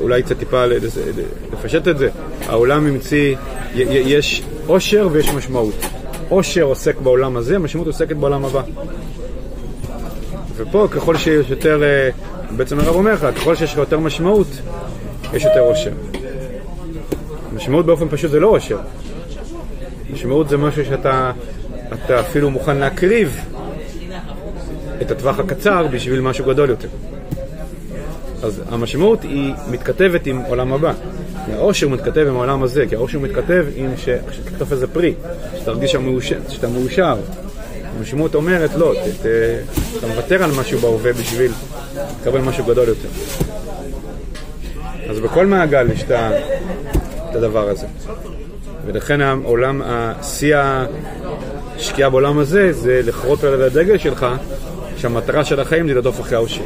אולי 0.00 0.22
קצת 0.22 0.38
טיפה 0.38 0.64
לפשט 1.52 1.88
את 1.88 1.98
זה. 1.98 2.08
העולם 2.46 2.86
המציא, 2.86 3.36
יש 3.74 4.42
עושר 4.66 5.08
ויש 5.12 5.30
משמעות. 5.30 5.74
עושר 6.28 6.62
עוסק 6.62 6.98
בעולם 6.98 7.36
הזה, 7.36 7.58
משמעות 7.58 7.86
עוסקת 7.86 8.16
בעולם 8.16 8.44
הבא. 8.44 8.62
ופה 10.56 10.88
ככל 10.90 11.16
שיש 11.16 11.50
יותר, 11.50 11.82
אה, 11.82 12.10
בעצם 12.56 12.78
הרב 12.78 12.94
אומר 12.94 13.12
לך, 13.12 13.26
ככל 13.36 13.54
שיש 13.54 13.72
לך 13.72 13.78
יותר 13.78 13.98
משמעות, 13.98 14.46
יש 15.32 15.44
יותר 15.44 15.60
עושר. 15.60 15.90
משמעות 17.54 17.86
באופן 17.86 18.08
פשוט 18.08 18.30
זה 18.30 18.40
לא 18.40 18.46
עושר. 18.48 18.78
משמעות 20.12 20.48
זה 20.48 20.56
משהו 20.56 20.84
שאתה 20.84 21.32
אתה 21.92 22.20
אפילו 22.20 22.50
מוכן 22.50 22.76
להקריב 22.76 23.40
את 25.02 25.10
הטווח 25.10 25.38
הקצר 25.38 25.86
בשביל 25.86 26.20
משהו 26.20 26.44
גדול 26.44 26.70
יותר. 26.70 26.88
אז 28.44 28.62
המשמעות 28.68 29.22
היא 29.22 29.54
מתכתבת 29.70 30.26
עם 30.26 30.38
עולם 30.48 30.72
הבא. 30.72 30.92
העושר 31.52 31.88
מתכתב 31.88 32.26
עם 32.28 32.36
העולם 32.36 32.62
הזה, 32.62 32.86
כי 32.88 32.94
העושר 32.94 33.18
מתכתב 33.18 33.66
עם 33.76 33.94
שתקטוף 34.32 34.72
איזה 34.72 34.86
פרי, 34.86 35.14
שתרגיש 35.58 35.96
שאתה 36.48 36.68
מאושר. 36.68 37.16
המשמעות 37.98 38.34
אומרת, 38.34 38.70
לא, 38.76 38.94
ת, 38.94 39.26
ת, 39.26 39.28
אתה 39.98 40.06
מוותר 40.06 40.42
על 40.42 40.50
משהו 40.58 40.78
בהווה 40.78 41.12
בשביל 41.12 41.52
לקבל 42.20 42.40
משהו 42.40 42.64
גדול 42.64 42.88
יותר. 42.88 43.08
אז 45.10 45.20
בכל 45.20 45.46
מעגל 45.46 45.90
יש 45.90 46.04
את 46.10 47.36
הדבר 47.36 47.68
הזה. 47.68 47.86
ולכן 48.86 49.20
העולם, 49.20 49.82
שיא 50.22 50.56
השקיעה 51.76 52.10
בעולם 52.10 52.38
הזה 52.38 52.72
זה 52.72 53.00
לחרות 53.04 53.44
על 53.44 53.62
הדגל 53.62 53.98
שלך, 53.98 54.26
שהמטרה 54.96 55.44
של 55.44 55.60
החיים 55.60 55.88
זה 55.88 55.94
לרדוף 55.94 56.20
אחרי 56.20 56.36
האושר. 56.36 56.62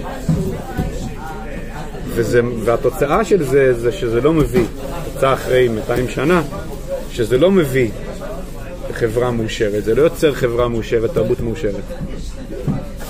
וזה, 2.18 2.40
והתוצאה 2.64 3.24
של 3.24 3.42
זה 3.42 3.74
זה 3.74 3.92
שזה 3.92 4.20
לא 4.20 4.32
מביא, 4.32 4.64
תוצאה 5.14 5.32
אחרי 5.32 5.68
200 5.68 6.08
שנה, 6.08 6.42
שזה 7.10 7.38
לא 7.38 7.50
מביא 7.50 7.90
חברה 8.92 9.30
מאושרת, 9.30 9.84
זה 9.84 9.94
לא 9.94 10.02
יוצר 10.02 10.34
חברה 10.34 10.68
מאושרת, 10.68 11.14
תרבות 11.14 11.40
מאושרת. 11.40 11.74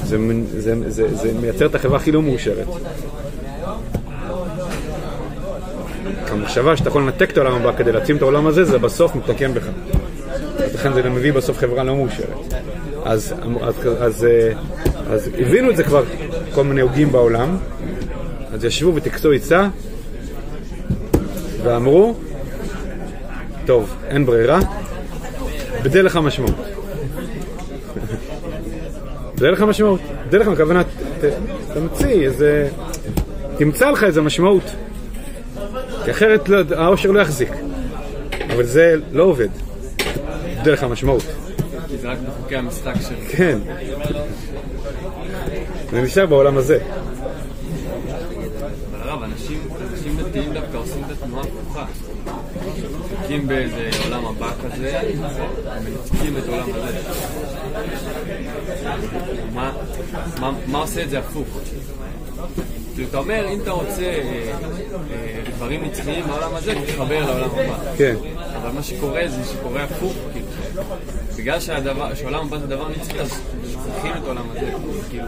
זה, 0.05 0.17
זה, 0.57 0.91
זה, 0.91 1.15
זה 1.15 1.33
מייצר 1.41 1.67
את 1.67 1.75
החברה 1.75 1.97
הכי 1.97 2.13
לא 2.13 2.23
מאושרת. 2.23 2.67
המחשבה 6.29 6.77
שאתה 6.77 6.89
יכול 6.89 7.03
לנתק 7.03 7.31
את 7.31 7.37
העולם 7.37 7.55
הבא 7.55 7.73
כדי 7.77 7.93
להציל 7.93 8.17
את 8.17 8.23
העולם 8.23 8.47
הזה, 8.47 8.65
זה 8.65 8.79
בסוף 8.79 9.15
מתקן 9.15 9.55
בך. 9.55 9.69
לכן 10.75 10.93
זה 10.93 11.11
מביא 11.11 11.33
בסוף 11.33 11.59
חברה 11.59 11.85
לא 11.85 11.97
מאושרת. 11.97 12.55
אז, 13.05 13.35
אז, 13.61 13.75
אז, 14.01 14.27
אז 15.11 15.31
הבינו 15.39 15.71
את 15.71 15.77
זה 15.77 15.85
כבר 15.85 16.05
כל 16.55 16.65
מיני 16.65 16.81
הוגים 16.81 17.13
בעולם, 17.13 17.57
אז 18.53 18.65
ישבו 18.65 18.95
וטקסו 18.95 19.33
עצה 19.33 19.69
ואמרו, 21.63 22.15
טוב, 23.67 23.97
אין 24.09 24.27
ברירה, 24.27 24.61
בדרך 25.83 26.17
המשמעות. 26.17 26.57
זה 29.37 29.51
לך 29.51 29.63
משמעות. 29.63 30.01
זה 30.31 30.39
לך 30.39 30.49
הכוונה, 30.49 30.83
תמציא 31.75 32.27
איזה... 32.27 32.69
תמצא 33.59 33.91
לך 33.91 34.05
איזה 34.05 34.23
משמעות. 34.23 34.63
כי 36.05 36.11
אחרת 36.11 36.49
לא, 36.49 36.59
העושר 36.77 37.11
לא 37.11 37.21
יחזיק. 37.21 37.51
אבל 38.55 38.65
זה 38.65 38.97
לא 39.13 39.23
עובד. 39.23 39.49
דרך 40.63 40.83
המשמעות. 40.83 41.23
כי 41.89 41.97
זה 41.97 42.09
רק 42.09 42.19
בחוקי 42.29 42.57
המשחק 42.57 42.95
שלו. 43.09 43.17
כן. 43.29 43.59
זה 45.91 46.01
נשאר 46.01 46.27
בעולם 46.27 46.57
הזה. 46.59 46.79
אנשים 49.49 50.17
דתיים 50.17 50.53
דווקא 50.53 50.77
עושים 50.77 51.05
את 51.05 51.11
התנועה 51.11 51.45
הפוכה. 51.45 51.87
דתיים 53.23 53.47
באיזה 53.47 53.91
עולם 54.05 54.27
הבא 54.27 54.53
כזה, 54.65 55.01
ומנתקים 55.15 56.37
את 56.39 56.49
עולם 56.49 56.69
הזה. 56.75 56.99
מה, 59.55 59.73
מה, 60.41 60.53
מה 60.67 60.79
עושה 60.79 61.03
את 61.03 61.11
זה 61.11 61.19
הפוך? 61.19 61.49
כאילו, 62.95 63.09
אתה 63.09 63.19
אומר, 63.19 63.49
אם 63.49 63.61
אתה 63.61 63.71
רוצה 63.71 64.03
אה, 64.03 64.53
אה, 65.11 65.43
דברים 65.57 65.85
נצחיים 65.85 66.25
בעולם 66.27 66.55
הזה, 66.55 66.75
תתחבר 66.87 67.27
לעולם 67.27 67.51
הבא. 67.51 67.97
כן. 67.97 68.15
אבל 68.57 68.71
מה 68.71 68.83
שקורה 68.83 69.23
זה 69.29 69.45
שקורה 69.45 69.85
הפוך, 69.85 70.15
כאילו. 70.33 70.47
בגלל 71.39 71.61
שהדבר, 71.61 72.15
שעולם 72.15 72.47
הבא 72.47 72.59
זה 72.59 72.67
דבר 72.67 72.89
נצחי, 72.89 73.21
אז 73.21 73.29
צריכים 73.95 74.13
את 74.13 74.25
העולם 74.25 74.45
הזה, 74.51 74.67
כאילו. 75.11 75.25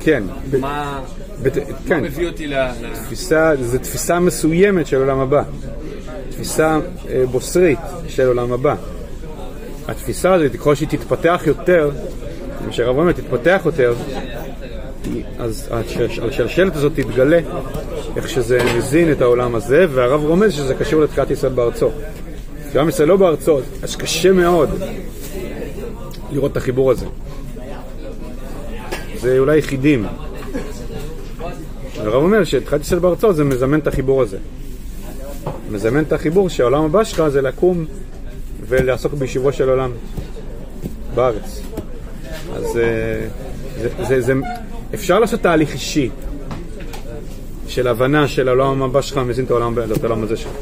כן. 0.00 0.22
מה 0.60 1.00
בת- 1.42 1.56
מה 1.56 1.74
כן. 1.88 2.00
מביא 2.02 2.26
אותי 2.28 2.46
ל... 2.46 2.54
זו 3.62 3.78
תפיסה 3.78 4.20
מסוימת 4.20 4.86
של 4.86 4.96
עולם 4.96 5.18
הבא. 5.20 5.42
תפיסה 6.30 6.78
אה, 7.08 7.24
בוסרית 7.30 7.78
של 8.08 8.26
עולם 8.26 8.52
הבא. 8.52 8.74
התפיסה 9.88 10.34
הזאת, 10.34 10.52
ככל 10.52 10.74
שהיא 10.74 10.88
תתפתח 10.88 11.42
יותר, 11.46 11.90
כמו 12.58 12.72
שהרב 12.72 12.98
אומר, 12.98 13.12
תתפתח 13.12 13.60
יותר, 13.64 13.94
אז 15.38 15.68
השלשלת 16.22 16.76
הזאת 16.76 16.92
תתגלה, 16.94 17.38
איך 18.16 18.28
שזה 18.28 18.58
מזין 18.76 19.12
את 19.12 19.20
העולם 19.22 19.54
הזה, 19.54 19.86
והרב 19.90 20.24
רומז 20.24 20.52
שזה 20.52 20.74
קשור 20.74 21.00
לתקעת 21.02 21.30
ישראל 21.30 21.52
בארצו. 21.52 21.90
כשעם 22.74 22.88
ישראל 22.88 23.08
לא 23.08 23.16
בארצו, 23.16 23.58
אז 23.82 23.96
קשה 23.96 24.32
מאוד 24.32 24.70
לראות 26.32 26.52
את 26.52 26.56
החיבור 26.56 26.90
הזה. 26.90 27.06
זה 29.16 29.38
אולי 29.38 29.58
יחידים. 29.58 30.06
הרב 31.96 32.14
אומר 32.14 32.44
שתחילת 32.44 32.80
ישראל 32.80 33.00
בארצו 33.00 33.32
זה 33.32 33.44
מזמן 33.44 33.78
את 33.78 33.86
החיבור 33.86 34.22
הזה. 34.22 34.38
מזמן 35.70 36.02
את 36.02 36.12
החיבור 36.12 36.48
שהעולם 36.48 36.84
הבא 36.84 37.04
שלך 37.04 37.28
זה 37.28 37.42
לקום 37.42 37.84
ולעסוק 38.68 39.14
ביישובו 39.14 39.52
של 39.52 39.68
עולם 39.68 39.90
בארץ. 41.14 41.62
אז 42.54 42.76
אה, 42.76 43.26
זה, 43.82 43.88
זה, 44.08 44.20
זה, 44.20 44.32
אפשר 44.94 45.18
לעשות 45.18 45.40
תהליך 45.40 45.72
אישי 45.72 46.10
של 47.68 47.88
הבנה 47.88 48.28
של 48.28 48.48
העולם 48.48 48.82
הבא 48.82 49.00
שלך 49.00 49.18
מזין 49.18 49.44
את 49.44 49.50
העולם, 49.50 49.74
את 49.96 50.04
העולם 50.04 50.22
הזה 50.22 50.36
שלך. 50.36 50.52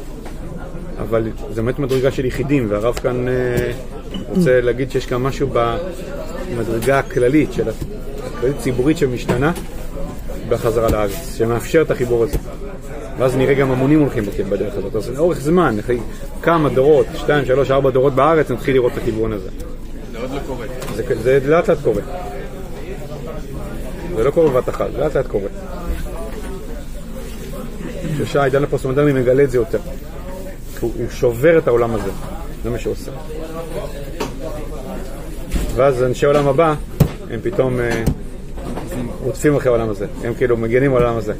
אבל 0.99 1.29
זה 1.53 1.61
באמת 1.61 1.79
מדרגה 1.79 2.11
של 2.11 2.25
יחידים, 2.25 2.65
והרב 2.69 2.95
כאן 2.95 3.27
אה, 3.27 3.71
רוצה 4.29 4.61
להגיד 4.61 4.91
שיש 4.91 5.05
כאן 5.05 5.17
משהו 5.17 5.47
במדרגה 5.47 6.99
הכללית, 6.99 7.53
של 7.53 7.63
הכללית 8.23 8.57
ציבורית 8.57 8.97
שמשתנה 8.97 9.51
בחזרה 10.49 10.89
לארץ, 10.89 11.35
שמאפשר 11.37 11.81
את 11.81 11.91
החיבור 11.91 12.23
הזה. 12.23 12.37
ואז 13.17 13.35
נראה 13.35 13.53
גם 13.53 13.71
המונים 13.71 13.99
הולכים 13.99 14.23
בדרך 14.49 14.73
הזאת. 14.75 14.95
אז 14.95 15.09
לאורך 15.09 15.39
זמן, 15.39 15.79
אחרי 15.79 15.97
כמה 16.41 16.69
דורות, 16.69 17.05
שתיים, 17.15 17.45
שלוש, 17.45 17.71
ארבע 17.71 17.89
דורות 17.89 18.13
בארץ, 18.13 18.51
נתחיל 18.51 18.73
לראות 18.73 18.91
את 18.91 18.97
הכיוון 18.97 19.33
הזה. 19.33 19.49
זה 20.11 20.19
עוד 20.19 20.31
לא 20.31 20.39
קורה. 20.47 20.65
זה, 20.95 21.03
זה 21.23 21.39
לאט 21.45 21.69
לאט 21.69 21.77
קורה. 21.83 22.01
זה 24.15 24.23
לא 24.23 24.31
קורה 24.31 24.49
בבת 24.49 24.69
אחת, 24.69 24.87
לאט 24.97 25.15
לאט 25.15 25.27
קורה. 25.27 25.47
שהעידן 28.25 28.63
הפוסט-מודרני 28.63 29.13
מגלה 29.13 29.43
את 29.43 29.51
זה 29.51 29.57
יותר. 29.57 29.79
הוא, 30.83 30.91
הוא 30.97 31.05
שובר 31.11 31.57
את 31.57 31.67
העולם 31.67 31.93
הזה, 31.95 32.09
זה 32.63 32.69
מה 32.69 32.79
שהוא 32.79 32.91
עושה. 32.93 33.11
ואז 35.75 36.03
אנשי 36.03 36.25
העולם 36.25 36.47
הבא, 36.47 36.73
הם 37.29 37.39
פתאום 37.43 37.79
אה, 37.79 38.03
רודפים 39.23 39.55
אחרי 39.55 39.69
העולם 39.69 39.89
הזה. 39.89 40.05
הם 40.23 40.33
כאילו 40.33 40.57
מגנים 40.57 40.95
על 40.95 41.03
העולם 41.03 41.17
הזה. 41.17 41.33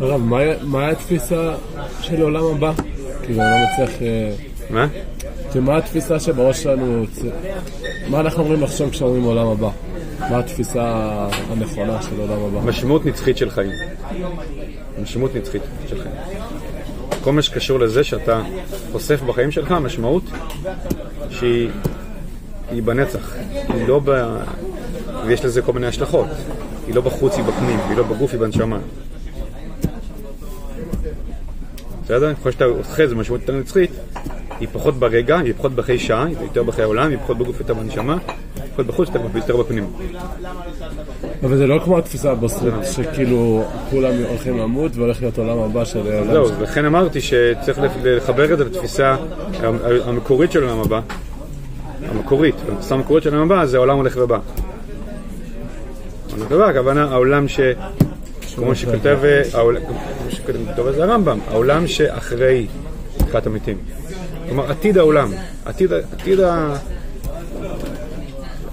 הרב, 0.00 0.20
מה- 0.20 0.62
מה 0.62 0.88
התפיסה 0.88 1.54
של 2.00 2.22
עולם 2.22 2.44
הבא? 2.44 2.72
כאילו, 3.22 3.42
אני 3.42 3.50
לא 3.50 3.84
מצליח... 3.84 4.02
אה, 4.02 4.32
מה? 4.70 4.86
כאילו, 5.50 5.64
מה 5.64 5.76
התפיסה 5.76 6.20
שבראש 6.20 6.62
שלנו... 6.62 7.04
מה 8.08 8.20
אנחנו 8.20 8.42
אומרים 8.42 8.62
לחשוב 8.62 8.90
כשאומרים 8.90 9.22
עולם 9.22 9.46
הבא? 9.46 9.68
מה 10.20 10.38
התפיסה 10.38 10.82
הנכונה 11.50 12.02
של 12.02 12.20
עולם 12.20 12.44
הבא? 12.44 12.60
משמעות 12.60 13.06
נצחית 13.06 13.36
של 13.36 13.50
חיים. 13.50 13.70
משמעות 15.02 15.34
נצחית 15.34 15.62
של 15.88 16.02
חיים. 16.02 16.14
כל 17.20 17.32
מה 17.32 17.42
שקשור 17.42 17.78
לזה 17.78 18.04
שאתה 18.04 18.42
חושף 18.92 19.22
בחיים 19.22 19.50
שלך 19.50 19.72
משמעות 19.72 20.22
שהיא 21.30 21.70
היא 22.70 22.82
בנצח, 22.82 23.34
היא 23.52 23.88
לא 23.88 24.00
ב... 24.04 24.36
ויש 25.26 25.44
לזה 25.44 25.62
כל 25.62 25.72
מיני 25.72 25.86
השלכות. 25.86 26.26
היא 26.86 26.94
לא 26.94 27.00
בחוץ, 27.00 27.36
היא 27.36 27.44
בפנים, 27.44 27.78
היא 27.88 27.96
לא 27.96 28.02
בגוף, 28.02 28.32
היא 28.32 28.40
בנשמה. 28.40 28.78
בסדר? 32.04 32.34
ככל 32.34 32.50
שאתה 32.50 32.64
אוחז 32.64 33.12
במשמעות 33.12 33.40
יותר 33.40 33.56
נצחית, 33.56 33.90
היא 34.60 34.68
פחות 34.72 34.94
ברגע, 34.94 35.38
היא 35.38 35.54
פחות 35.56 35.74
בחיי 35.74 35.98
שעה, 35.98 36.24
היא 36.24 36.36
יותר 36.40 36.62
בחיי 36.62 36.84
העולם, 36.84 37.10
היא 37.10 37.18
פחות 37.18 37.38
בגוף, 37.38 37.60
יותר 37.60 37.74
בנשמה, 37.74 38.16
פחות 38.76 38.86
בחוץ, 38.86 39.08
יותר- 39.08 39.36
יותר 39.38 39.56
בפנים. 39.56 39.86
אבל 41.44 41.56
זה 41.56 41.66
לא 41.66 41.80
כמו 41.84 41.98
התפיסה 41.98 42.30
הבוסרית, 42.30 42.74
שכאילו 42.92 43.64
כולם 43.90 44.12
הולכים 44.28 44.58
למות 44.58 44.96
והולך 44.96 45.20
להיות 45.20 45.38
עולם 45.38 45.58
הבא 45.58 45.84
של 45.84 45.98
עולם... 45.98 46.32
זהו, 46.32 46.46
לכן 46.62 46.84
אמרתי 46.84 47.20
שצריך 47.20 47.78
לחבר 48.04 48.52
את 48.52 48.58
זה 48.58 48.64
לתפיסה 48.64 49.16
המקורית 50.04 50.52
של 50.52 50.64
העולם 50.64 50.80
הבא. 50.80 51.00
המקורית, 52.10 52.54
התפיסה 52.72 52.94
המקורית 52.94 53.24
של 53.24 53.34
העולם 53.34 53.52
הבא 53.52 53.66
זה 53.66 53.76
העולם 53.76 53.96
הולך 53.96 54.16
ובא. 54.20 54.38
הולך 56.36 56.50
ובא, 56.50 56.64
הכוונה 56.68 57.04
העולם 57.10 57.48
ש... 57.48 57.60
כמו 58.56 58.74
שכותב, 58.74 59.18
העול- 59.54 59.78
כמו 59.88 60.30
שכותב 60.30 60.90
זה 60.96 61.04
הרמב"ם, 61.04 61.38
העולם 61.50 61.86
שאחרי 61.86 62.66
תחילת 63.16 63.46
המתים. 63.46 63.76
כלומר, 64.48 64.70
עתיד 64.70 64.98
העולם, 64.98 65.30
עתיד, 65.64 65.92
עתיד 65.92 66.40
ה... 66.40 66.76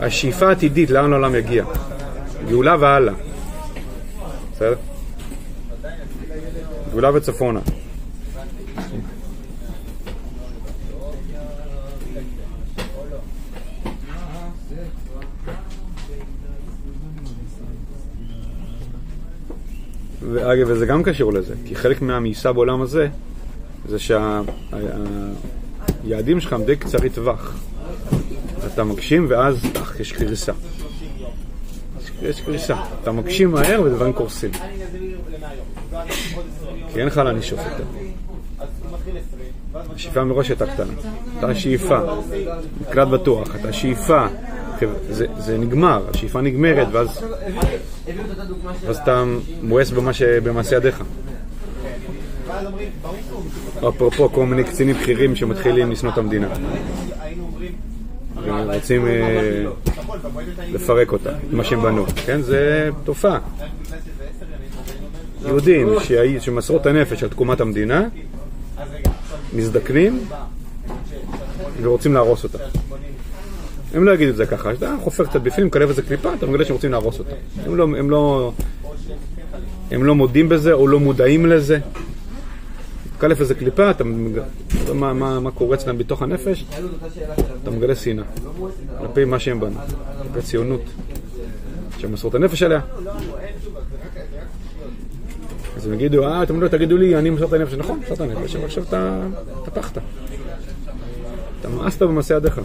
השאיפה 0.03 0.47
העתידית, 0.47 0.89
לאן 0.89 1.13
העולם 1.13 1.35
יגיע. 1.35 1.65
גאולה 2.49 2.75
והלאה. 2.79 3.13
בסדר? 4.51 4.75
גאולה 6.91 7.15
וצפונה. 7.15 7.59
ואגב, 20.31 20.67
וזה 20.69 20.85
גם 20.85 21.03
קשור 21.03 21.33
לזה, 21.33 21.55
כי 21.65 21.75
חלק 21.75 22.01
מהמאיסה 22.01 22.53
בעולם 22.53 22.81
הזה 22.81 23.07
זה 23.89 23.97
שהיעדים 26.03 26.39
שלך 26.39 26.53
הם 26.53 26.63
די 26.63 26.75
קצרי 26.75 27.09
טווח. 27.09 27.72
אתה 28.65 28.83
מגשים 28.83 29.25
ואז 29.29 29.57
אך, 29.81 29.99
יש 29.99 30.11
קריסה. 30.11 30.51
יש- 32.21 32.41
קריסה. 32.41 32.75
אתה 33.01 33.11
מגשים 33.11 33.51
מהר 33.51 33.81
ודברים 33.81 34.13
קורסים. 34.13 34.51
כי 36.93 36.99
אין 36.99 37.07
לך 37.07 37.17
לאן 37.17 37.35
לשאוף 37.35 37.59
יותר. 37.71 37.83
השאיפה 39.95 40.23
מראש 40.23 40.49
הייתה 40.49 40.65
קטנה. 40.65 40.93
אתה 41.39 41.47
השאיפה, 41.47 41.97
מקלט 42.81 43.07
בטוח, 43.07 43.55
אתה 43.55 43.69
השאיפה. 43.69 44.25
זה, 45.09 45.25
זה 45.37 45.57
נגמר, 45.57 46.05
השאיפה 46.13 46.41
נגמרת, 46.41 46.87
ואז, 46.91 47.23
ואז 48.85 48.97
אתה 48.97 49.23
מואס 49.61 49.89
במה 49.91 50.11
במעשה 50.43 50.75
ידיך. 50.75 51.03
אפרופו 53.89 54.29
כל 54.29 54.45
מיני 54.45 54.63
קצינים 54.63 54.95
בכירים 54.95 55.35
שמתחילים 55.35 55.91
לשנוא 55.91 56.11
את 56.13 56.17
המדינה. 56.17 56.47
ורוצים 58.61 59.07
אה, 59.07 59.63
לפרק 60.73 61.11
אותה, 61.11 61.29
מה 61.51 61.63
שהם 61.63 61.81
בנו. 61.81 62.05
כן, 62.25 62.41
זה 62.41 62.89
תופעה. 63.03 63.39
יהודים 65.45 65.87
שהי- 66.03 66.39
שמסרו 66.39 66.77
את 66.77 66.85
הנפש 66.85 67.23
על 67.23 67.29
תקומת 67.29 67.61
המדינה, 67.61 68.07
מזדקנים 69.53 70.19
ורוצים 71.81 72.13
להרוס 72.13 72.43
אותה. 72.43 72.57
הם 73.93 74.03
לא 74.03 74.11
יגידו 74.11 74.31
את 74.31 74.35
זה 74.35 74.45
ככה, 74.45 74.71
אתה 74.71 74.95
חופר 75.03 75.25
קצת 75.25 75.41
בפנים, 75.41 75.67
מקלב 75.67 75.89
איזה 75.89 76.01
קליפה, 76.01 76.33
אתה 76.33 76.45
מגלה 76.45 76.65
שהם 76.65 76.75
רוצים 76.75 76.91
להרוס 76.91 77.19
אותה. 77.19 77.35
הם 77.65 77.75
לא, 77.75 77.83
הם 77.83 78.09
לא, 78.09 78.51
הם 79.91 80.03
לא 80.03 80.15
מודים 80.15 80.49
בזה 80.49 80.73
או 80.73 80.87
לא 80.87 80.99
מודעים 80.99 81.45
לזה. 81.45 81.79
מקלף 83.23 83.41
איזה 83.41 83.55
קליפה, 83.55 83.91
אתה 83.91 84.03
מג- 84.03 84.37
אתה 84.83 84.93
רואה 84.93 84.93
מה, 84.93 85.13
מה, 85.13 85.39
מה 85.39 85.51
קורה 85.51 85.75
אצלם 85.75 85.97
בתוך 85.97 86.21
הנפש, 86.21 86.65
אתה 87.63 87.71
מגלה 87.71 87.95
שנאה. 87.95 88.25
כלפי 88.99 89.25
מה 89.25 89.39
שהם 89.39 89.59
בנו, 89.59 89.79
כלפי 90.23 90.47
ציונות, 90.47 90.81
שהם 91.97 92.11
את 92.29 92.35
הנפש 92.35 92.63
עליה. 92.63 92.81
אז 95.77 95.87
הם 95.87 95.93
יגידו, 95.93 96.27
אה, 96.27 96.43
אתם 96.43 96.61
לא 96.61 96.67
תגידו 96.67 96.97
לי, 96.97 97.15
אני 97.17 97.29
מסור 97.29 97.47
את 97.47 97.53
הנפש. 97.53 97.73
נכון, 97.73 97.99
מסור 97.99 98.13
את 98.13 98.21
הנפש, 98.21 98.55
אבל 98.55 98.65
עכשיו 98.65 98.83
אתה 98.83 99.21
טפחת. 99.65 99.97
אתה 101.61 101.69
מאסת 101.69 102.01
במעשה 102.01 102.35
ידיך. 102.35 102.61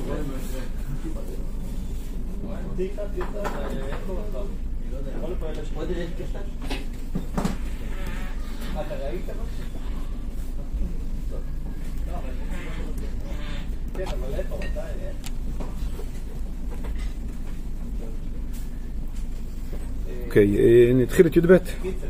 אוקיי, 20.26 20.58
אה, 20.58 20.92
נתחיל 20.94 21.26
את 21.26 21.36
י"ב. 21.36 21.56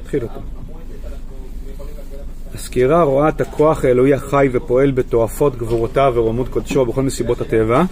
נתחיל 0.03 0.23
אותו. 0.23 0.41
הסקירה 2.55 3.03
רואה 3.03 3.29
את 3.29 3.41
הכוח 3.41 3.85
האלוהי 3.85 4.15
החי 4.15 4.49
ופועל 4.53 4.91
בתועפות 4.91 5.57
גבורותיו 5.57 6.13
ורוממות 6.17 6.49
קודשו 6.49 6.87
בכל 6.87 7.03
מסיבות 7.03 7.41
הטבע, 7.41 7.83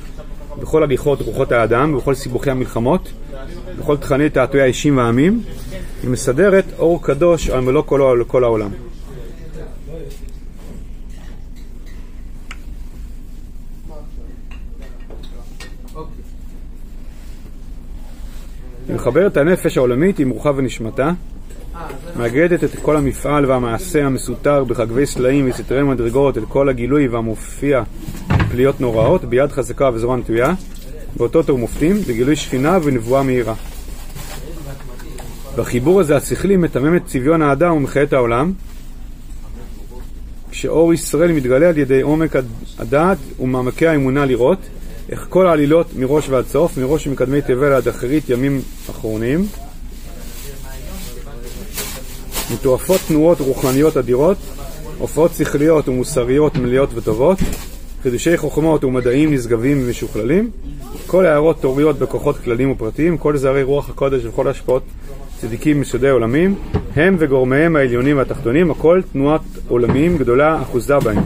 בכל 0.61 0.82
הליכות 0.82 1.20
רוחות 1.20 1.52
האדם, 1.52 1.94
ובכל 1.94 2.14
סיבוכי 2.14 2.50
המלחמות, 2.50 3.12
בכל 3.78 3.96
תכני 3.96 4.30
תעתועי 4.30 4.62
האישים 4.62 4.96
והעמים. 4.96 5.42
היא 6.02 6.11
מסדרת 6.11 6.64
אור 6.78 7.02
קדוש 7.02 7.50
על 7.50 7.61
מלוא 7.61 7.82
כל 8.26 8.44
העולם. 8.44 8.70
מחברת 19.07 19.33
את 19.33 19.37
הנפש 19.37 19.77
העולמית 19.77 20.19
עם 20.19 20.31
רוחה 20.31 20.51
ונשמתה, 20.57 21.11
מאגדת 22.16 22.64
את 22.64 22.71
כל 22.83 22.97
המפעל 22.97 23.47
והמעשה 23.47 24.07
המסותר 24.07 24.64
בחגבי 24.64 25.07
סלעים 25.07 25.51
וסתרי 25.51 25.83
מדרגות, 25.83 26.38
את 26.38 26.42
כל 26.49 26.69
הגילוי 26.69 27.09
והמופיע 27.09 27.83
בפליות 28.29 28.81
נוראות, 28.81 29.25
ביד 29.25 29.53
חזקה 29.53 29.90
וזרוע 29.95 30.16
נטויה, 30.16 30.55
באותות 31.16 31.51
ומופתים, 31.51 31.97
בגילוי 32.09 32.37
שכינה 32.37 32.79
ונבואה 32.83 33.23
מהירה. 33.23 33.55
בחיבור 35.57 36.01
הזה 36.01 36.16
השכלי 36.16 36.57
מתמם 36.57 36.97
את 36.97 37.07
צביון 37.07 37.42
האדם 37.42 37.73
ומחיה 37.73 38.03
את 38.03 38.12
העולם, 38.12 38.53
כשאור 40.51 40.95
ישראל 40.95 41.33
מתגלה 41.33 41.69
על 41.69 41.79
ידי 41.79 42.01
עומק 42.01 42.37
הדעת 42.79 43.19
ומעמקי 43.40 43.87
האמונה 43.87 44.25
לראות 44.25 44.59
איך 45.09 45.27
כל 45.29 45.47
העלילות 45.47 45.87
מראש 45.97 46.29
ועד 46.29 46.47
סוף, 46.47 46.79
מראש 46.79 47.09
מקדמי 47.09 47.40
תבל 47.42 47.73
עד 47.73 47.88
אחרית 47.88 48.31
ימים 48.31 48.61
אחרונים, 48.90 49.47
מתועפות 52.55 53.01
תנועות 53.09 53.40
רוחניות 53.40 53.97
אדירות, 53.97 54.37
הופעות 54.99 55.31
שכליות 55.35 55.88
ומוסריות 55.88 56.57
מלאות 56.57 56.90
וטובות, 56.95 57.38
חידושי 58.03 58.37
חוכמות 58.37 58.85
ומדעים 58.85 59.35
נשגבים 59.35 59.83
ומשוכללים, 59.85 60.51
כל 61.07 61.27
הערות 61.27 61.61
תוריות 61.61 61.99
בכוחות 61.99 62.38
כלליים 62.38 62.71
ופרטיים, 62.71 63.19
כל 63.19 63.37
זערי 63.37 63.62
רוח 63.62 63.90
הקודש 63.90 64.25
וכל 64.25 64.49
השפעות 64.49 64.83
צדיקים 65.40 65.81
מסודי 65.81 66.09
עולמים, 66.09 66.55
הם 66.97 67.16
וגורמיהם 67.19 67.77
העליונים 67.77 68.16
והתחתונים, 68.16 68.71
הכל 68.71 69.01
תנועת 69.12 69.40
עולמיים 69.69 70.19
גדולה 70.19 70.62
אחוזה 70.62 70.99
בהם, 70.99 71.19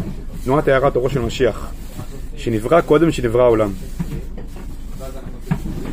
תנועת 0.44 0.68
הארת 0.68 0.96
אורו 0.96 1.10
של 1.10 1.20
משיח, 1.20 1.70
שנברא 2.40 2.80
קודם 2.80 3.12
שנברא 3.12 3.42
העולם. 3.42 3.70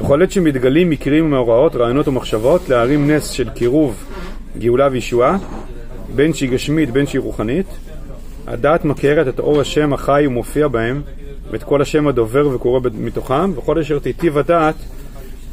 בכל 0.01 0.21
עת 0.23 0.31
שמתגלים 0.31 0.89
מקרים 0.89 1.25
ומאורעות, 1.25 1.75
רעיונות 1.75 2.07
ומחשבות, 2.07 2.69
להרים 2.69 3.12
נס 3.12 3.29
של 3.29 3.49
קירוב, 3.49 4.03
גאולה 4.57 4.88
וישועה, 4.91 5.38
בין 6.15 6.33
שהיא 6.33 6.49
גשמית 6.49 6.91
בין 6.91 7.07
שהיא 7.07 7.21
רוחנית, 7.21 7.65
הדעת 8.47 8.86
מכרת 8.86 9.27
את 9.27 9.39
אור 9.39 9.62
השם 9.62 9.93
החי 9.93 10.23
ומופיע 10.27 10.67
בהם, 10.67 11.01
ואת 11.51 11.63
כל 11.63 11.81
השם 11.81 12.07
הדובר 12.07 12.47
וקורא 12.47 12.79
מתוכם, 12.93 13.51
וכל 13.57 13.79
אשר 13.79 13.99
תיטיב 13.99 14.38
הדעת 14.38 14.75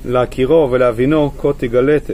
להכירו 0.04 0.68
ולהבינו, 0.70 1.30
כה 1.38 1.48
תגלה 1.56 1.96
את 1.96 2.10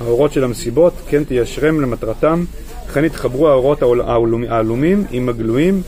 האורות 0.00 0.32
של 0.32 0.44
המסיבות, 0.44 0.92
כן 1.08 1.24
תיישרם 1.24 1.80
למטרתם, 1.80 2.44
וכן 2.88 3.04
יתחברו 3.04 3.48
האורות 3.48 3.82
העלומ- 3.82 4.48
העלומים 4.48 5.04
עם 5.10 5.28
הגלויים, 5.28 5.82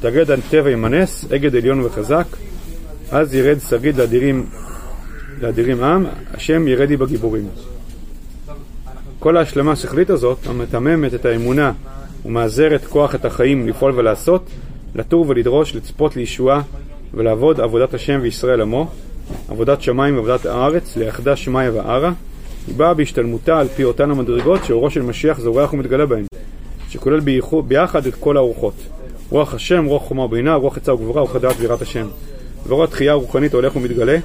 תגד 0.00 0.30
הטבע 0.30 0.70
עם 0.70 0.84
הנס, 0.84 1.24
אגד 1.34 1.56
עליון 1.56 1.80
וחזק, 1.80 2.26
אז 3.10 3.34
ירד 3.34 3.58
שריד 3.68 3.96
לאדירים, 3.96 4.46
לאדירים 5.42 5.84
עם, 5.84 6.06
השם 6.34 6.68
ירדי 6.68 6.96
בגיבורים. 6.96 7.48
כל 9.18 9.36
ההשלמה 9.36 9.72
השכלית 9.72 10.10
הזאת, 10.10 10.38
המתממת 10.46 11.14
את 11.14 11.24
האמונה 11.24 11.72
ומאזרת 12.26 12.84
כוח 12.84 13.14
את 13.14 13.24
החיים 13.24 13.68
לפעול 13.68 13.92
ולעשות, 13.96 14.50
לתור 14.94 15.24
ולדרוש, 15.28 15.74
לצפות 15.74 16.16
לישועה 16.16 16.62
ולעבוד 17.14 17.60
עבודת 17.60 17.94
השם 17.94 18.18
וישראל 18.22 18.60
עמו, 18.60 18.90
עבודת 19.48 19.82
שמיים 19.82 20.14
ועבודת 20.14 20.46
הארץ, 20.46 20.96
ליחדה 20.96 21.36
שמיא 21.36 21.70
וערה, 21.74 22.12
היא 22.66 22.76
באה 22.76 22.94
בהשתלמותה 22.94 23.58
על 23.58 23.68
פי 23.68 23.84
אותן 23.84 24.10
המדרגות 24.10 24.64
שאורו 24.64 24.90
של 24.90 25.02
משיח 25.02 25.40
זורח 25.40 25.72
ומתגלה 25.72 26.06
בהן, 26.06 26.24
שכולל 26.88 27.20
ביחד 27.66 28.06
את 28.06 28.14
כל 28.14 28.36
הארוחות. 28.36 28.74
רוח 29.30 29.54
השם, 29.54 29.84
רוח 29.84 30.02
חומה 30.02 30.22
ובינה, 30.22 30.54
רוח 30.54 30.76
עצה 30.76 30.94
וגבורה, 30.94 31.20
רוח 31.20 31.36
הדעת 31.36 31.56
ויראת 31.58 31.82
השם. 31.82 32.06
ואור 32.66 32.84
התחייה 32.84 33.12
הרוחנית 33.12 33.54
הולך 33.54 33.76
ומתגלה, 33.76 34.18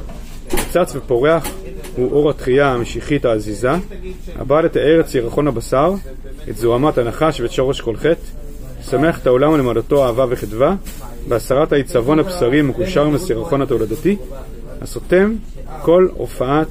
צץ 0.69 0.95
ופורח, 0.95 1.47
הוא 1.95 2.11
אור 2.11 2.29
התחייה 2.29 2.71
המשיחית 2.71 3.25
העזיזה, 3.25 3.71
הבא 4.35 4.61
לתאר 4.61 4.99
את 4.99 5.07
סירחון 5.07 5.47
הבשר, 5.47 5.93
את 6.49 6.57
זוהמת 6.57 6.97
הנחש 6.97 7.41
ואת 7.41 7.51
שורש 7.51 7.81
כל 7.81 7.95
חטא, 7.95 8.21
שמח 8.89 9.19
את 9.19 9.27
העולם 9.27 9.51
ולמדתו 9.51 10.05
אהבה 10.05 10.25
וחדווה, 10.29 10.75
בהסרת 11.27 11.73
העיצבון 11.73 12.19
הבשרי 12.19 12.59
המקושר 12.59 13.05
עם 13.05 13.15
הסירחון 13.15 13.61
התולדתי, 13.61 14.17
הסותם 14.81 15.35
כל 15.81 16.07
הופעת 16.13 16.67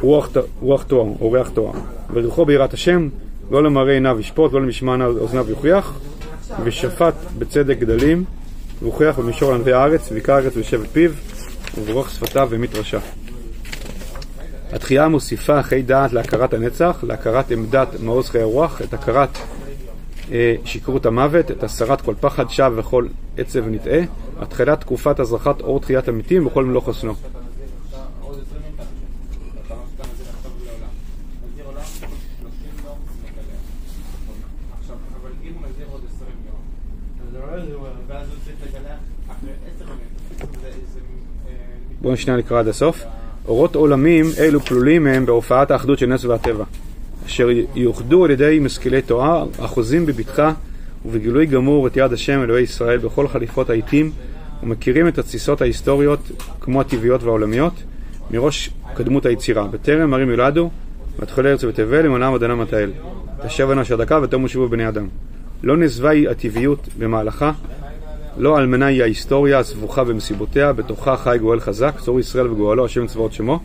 רוח, 0.00 0.82
תואר, 0.86 1.06
או 1.20 1.32
ריח 1.32 1.48
תואר, 1.48 1.72
וריחו 2.12 2.44
ביראת 2.44 2.74
השם, 2.74 3.08
לא 3.50 3.62
למראה 3.62 3.94
עיניו 3.94 4.20
ישפוט, 4.20 4.52
לא 4.52 4.62
למשמע 4.62 5.06
אוזניו 5.06 5.50
יוכיח, 5.50 5.98
ושפט 6.64 7.14
בצדק 7.38 7.78
גדלים, 7.78 8.24
והוכיח 8.82 9.18
במישור 9.18 9.54
ענבי 9.54 9.72
הארץ, 9.72 10.12
ויקרא 10.12 10.34
הארץ 10.34 10.52
ושבט 10.56 10.88
פיו, 10.92 11.10
וברוך 11.78 12.10
שפתיו 12.10 12.48
ומית 12.50 12.74
רשע. 12.74 12.98
התחייה 14.72 15.08
מוסיפה 15.08 15.62
חיי 15.62 15.82
דעת 15.82 16.12
להכרת 16.12 16.54
הנצח, 16.54 17.04
להכרת 17.06 17.50
עמדת 17.50 17.88
מעוז 18.00 18.30
חיי 18.30 18.40
הרוח, 18.40 18.82
את 18.82 18.94
הכרת 18.94 19.38
אה, 20.32 20.54
שכרות 20.64 21.06
המוות, 21.06 21.50
את 21.50 21.64
הסרת 21.64 22.00
כל 22.00 22.14
פחד 22.20 22.50
שווא 22.50 22.80
וכל 22.80 23.06
עצב 23.38 23.68
נטעה, 23.68 24.00
התחילת 24.40 24.80
תקופת 24.80 25.20
הזרחת 25.20 25.60
אור 25.60 25.80
תחיית 25.80 26.08
המתים 26.08 26.44
בכל 26.44 26.64
מלוא 26.64 26.80
חוסנו. 26.80 27.14
בואו 42.06 42.16
שנייה 42.16 42.38
נקרא 42.38 42.58
עד 42.58 42.68
הסוף. 42.68 43.04
אורות 43.48 43.74
עולמים 43.74 44.26
אלו 44.38 44.60
כלולים 44.60 45.06
הם 45.06 45.26
בהופעת 45.26 45.70
האחדות 45.70 45.98
של 45.98 46.06
נס 46.06 46.24
והטבע. 46.24 46.64
אשר 47.26 47.48
יאוחדו 47.74 48.24
על 48.24 48.30
ידי 48.30 48.58
משכילי 48.62 49.02
תורה, 49.02 49.44
אחוזים 49.58 50.06
בבטחה 50.06 50.52
ובגילוי 51.04 51.46
גמור 51.46 51.86
את 51.86 51.96
יד 51.96 52.12
השם 52.12 52.42
אלוהי 52.42 52.62
ישראל 52.62 52.98
בכל 52.98 53.28
חליפות 53.28 53.70
העיתים 53.70 54.12
ומכירים 54.62 55.08
את 55.08 55.18
התסיסות 55.18 55.60
ההיסטוריות 55.60 56.20
כמו 56.60 56.80
הטבעיות 56.80 57.22
והעולמיות 57.22 57.82
מראש 58.30 58.70
קדמות 58.94 59.26
היצירה. 59.26 59.66
בטרם 59.66 60.14
ערים 60.14 60.30
יולדו, 60.30 60.70
ותחולי 61.18 61.50
ארץ 61.50 61.64
ותבל, 61.64 62.04
למענם 62.06 62.34
עדנם 62.34 62.60
ותהל. 62.60 62.90
תשב 63.46 63.70
ענה 63.70 63.84
שדקה 63.84 64.20
ותמו 64.22 64.48
שבו 64.48 64.68
בני 64.68 64.88
אדם. 64.88 65.06
לא 65.62 65.76
נעזבה 65.76 66.10
היא 66.10 66.28
הטבעיות 66.28 66.88
במהלכה, 66.98 67.52
לא 68.38 68.58
אלמנה 68.58 68.86
היא 68.86 69.02
ההיסטוריה 69.02 69.58
הסבוכה 69.58 70.04
במסיבותיה, 70.04 70.72
בתוכה 70.72 71.16
חי 71.16 71.36
גואל 71.40 71.60
חזק, 71.60 71.94
צור 72.00 72.20
ישראל 72.20 72.46
וגואלו, 72.50 72.84
השם 72.84 73.06
צבאות 73.06 73.32
שמו. 73.32 73.60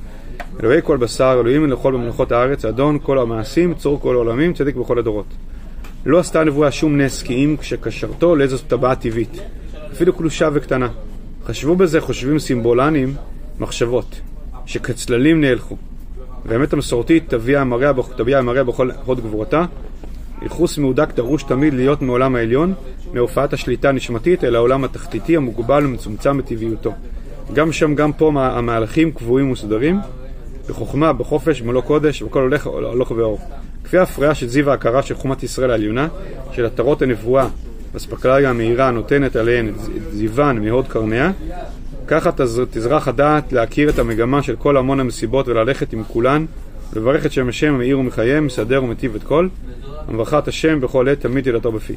אלוהי 0.59 0.81
כל 0.83 0.97
בשר, 0.97 1.37
אלוהים 1.39 1.69
לכל 1.69 1.93
במלאכות 1.93 2.31
הארץ, 2.31 2.65
אדון 2.65 2.97
כל 3.03 3.19
המעשים, 3.19 3.73
צור 3.73 3.99
כל 3.99 4.15
העולמים, 4.15 4.53
צדיק 4.53 4.75
בכל 4.75 4.99
הדורות. 4.99 5.25
לא 6.05 6.19
עשתה 6.19 6.41
הנבואה 6.41 6.71
שום 6.71 6.97
נס 6.97 7.23
כי 7.23 7.33
אם 7.33 7.55
כשקשרתו 7.59 8.35
לאיזו 8.35 8.57
טבעה 8.57 8.95
טבעית, 8.95 9.37
אפילו 9.91 10.13
קלושה 10.13 10.49
וקטנה. 10.53 10.87
חשבו 11.45 11.75
בזה 11.75 12.01
חושבים 12.01 12.39
סימבולנים 12.39 13.13
מחשבות, 13.59 14.21
שכצללים 14.65 15.41
נהלכו. 15.41 15.77
והאמת 16.45 16.73
המסורתית 16.73 17.29
תביע 17.29 17.61
המראה, 17.61 18.63
בכל 18.63 18.89
הוד 19.05 19.19
גבורתה. 19.19 19.65
ייחוס 20.41 20.77
מהודק 20.77 21.09
דרוש 21.15 21.43
תמיד 21.43 21.73
להיות 21.73 22.01
מעולם 22.01 22.35
העליון, 22.35 22.73
מהופעת 23.13 23.53
השליטה 23.53 23.89
הנשמתית 23.89 24.43
אל 24.43 24.55
העולם 24.55 24.83
התחתיתי 24.83 25.37
המוגבל 25.37 25.85
ומצומצם 25.85 26.37
בטבעיותו. 26.37 26.93
גם 27.53 27.71
שם, 27.71 27.95
גם 27.95 28.13
פה 28.13 28.31
המהלכים 28.35 29.11
קבועים 29.11 29.47
ומסודרים, 29.47 29.99
בחוכמה, 30.69 31.13
בחופש, 31.13 31.61
במלוא 31.61 31.81
קודש, 31.81 32.21
וכל 32.21 32.41
הולך, 32.41 32.67
הולך 32.67 33.11
ואור. 33.11 33.39
כפי 33.83 33.97
ההפריה 33.97 34.35
של 34.35 34.47
זיו 34.47 34.71
ההכרה 34.71 35.01
של 35.01 35.15
חומת 35.15 35.43
ישראל 35.43 35.71
העליונה, 35.71 36.07
של 36.51 36.65
עטרות 36.65 37.01
הנבואה 37.01 37.47
והספקלריה 37.93 38.49
המהירה 38.49 38.87
הנותנת 38.87 39.35
עליהן 39.35 39.69
את 39.69 39.75
זיוון 40.11 40.65
מהוד 40.65 40.87
קרניה, 40.87 41.31
ככה 42.07 42.29
תזרח 42.71 43.07
הדעת 43.07 43.53
להכיר 43.53 43.89
את 43.89 43.99
המגמה 43.99 44.43
של 44.43 44.55
כל 44.55 44.77
המון 44.77 44.99
המסיבות 44.99 45.47
וללכת 45.47 45.93
עם 45.93 46.03
כולן, 46.03 46.45
ולברך 46.93 47.25
את 47.25 47.31
שם 47.31 47.49
השם 47.49 47.73
המאיר 47.73 47.99
ומחייהם, 47.99 48.45
מסדר 48.45 48.83
ומטיב 48.83 49.15
את 49.15 49.23
כל, 49.23 49.47
המברכת 50.07 50.47
השם 50.47 50.81
בכל 50.81 51.09
עת 51.09 51.19
תמיד 51.19 51.43
תהילתו 51.43 51.71
בפי. 51.71 51.93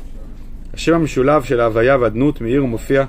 השם 0.74 0.94
המשולב 0.94 1.42
של 1.44 1.60
ההוויה 1.60 1.96
והדנות 1.96 2.40
מאיר 2.40 2.64
ומופיע, 2.64 3.04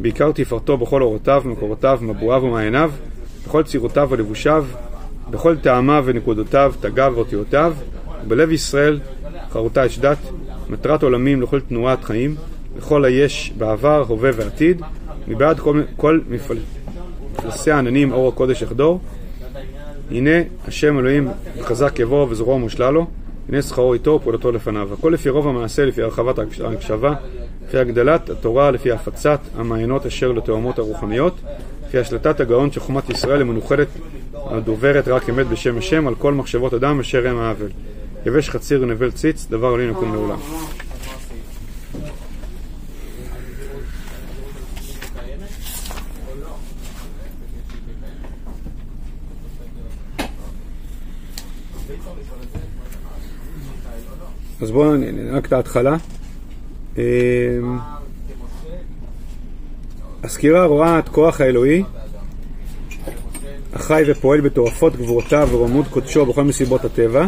בעיקר 0.00 0.32
תפארתו 0.32 0.76
בכל 0.76 1.02
אורותיו, 1.02 1.42
מקורותיו, 1.44 1.98
מבואיו 2.02 2.42
ומעייניו, 2.42 2.90
בכל 3.46 3.62
צירותיו 3.62 4.08
ולבושיו, 4.10 4.66
בכל 5.30 5.56
טעמיו 5.56 6.02
ונקודותיו, 6.06 6.74
תגיו 6.80 7.12
ואותיותיו, 7.16 7.74
ובלב 8.24 8.52
ישראל 8.52 9.00
חרותה 9.50 9.86
אשדת, 9.86 10.18
מטרת 10.70 11.02
עולמים 11.02 11.42
לכל 11.42 11.60
תנועת 11.60 12.04
חיים, 12.04 12.34
לכל 12.78 13.04
היש 13.04 13.52
בעבר, 13.58 14.04
הווה 14.08 14.30
ועתיד, 14.36 14.82
מבעד 15.28 15.60
כל, 15.60 15.82
כל 15.96 16.20
מפל... 16.28 16.58
מפלסי 17.38 17.70
העננים 17.70 18.12
אור 18.12 18.28
הקודש 18.28 18.62
יחדור. 18.62 19.00
הנה 20.10 20.30
השם 20.68 20.98
אלוהים 20.98 21.28
חזק 21.60 21.98
יבוא 21.98 22.26
וזרועו 22.30 22.58
מושלה 22.58 22.90
לו, 22.90 23.06
הנה 23.48 23.62
שכרו 23.62 23.94
איתו 23.94 24.10
ופעולתו 24.10 24.52
לפניו. 24.52 24.88
הכל 24.92 25.08
לפי 25.08 25.28
רוב 25.28 25.48
המעשה, 25.48 25.84
לפי 25.84 26.02
הרחבת 26.02 26.38
ההקשבה, 26.38 27.14
לפי 27.68 27.78
הגדלת 27.78 28.30
התורה, 28.30 28.70
לפי 28.70 28.92
הפצת 28.92 29.40
המעיינות 29.56 30.06
אשר 30.06 30.32
לתאומות 30.32 30.78
הרוחניות, 30.78 31.34
לפי 31.88 31.98
השלטת 31.98 32.40
הגאון 32.40 32.70
שחומת 32.70 33.10
ישראל 33.10 33.40
המנוחדת 33.40 33.88
הדוברת 34.34 35.08
רק 35.08 35.30
אמת 35.30 35.46
בשם 35.46 35.78
השם 35.78 36.08
על 36.08 36.14
כל 36.14 36.34
מחשבות 36.34 36.74
אדם 36.74 37.00
אשר 37.00 37.28
הם 37.28 37.38
האבל. 37.38 37.68
יבש 38.26 38.50
חציר 38.50 38.84
נבל 38.84 39.10
ציץ, 39.10 39.46
דבר 39.50 39.74
עלין 39.74 39.90
יקום 39.90 40.14
לעולם. 40.14 40.38
אז 54.60 54.70
בואו 54.70 54.96
נראה 54.96 55.38
את 55.38 55.52
ההתחלה. 55.52 55.96
אמ, 56.96 57.02
הסקירה 60.22 60.64
רואה 60.64 60.98
את 60.98 61.08
כוח 61.08 61.40
האלוהי 61.40 61.82
החי 63.72 64.02
ופועל 64.06 64.40
בתורפות 64.40 64.96
גבורותיו 64.96 65.48
ורוממות 65.52 65.86
קודשו 65.88 66.26
בכל 66.26 66.44
מסיבות 66.44 66.84
הטבע, 66.84 67.26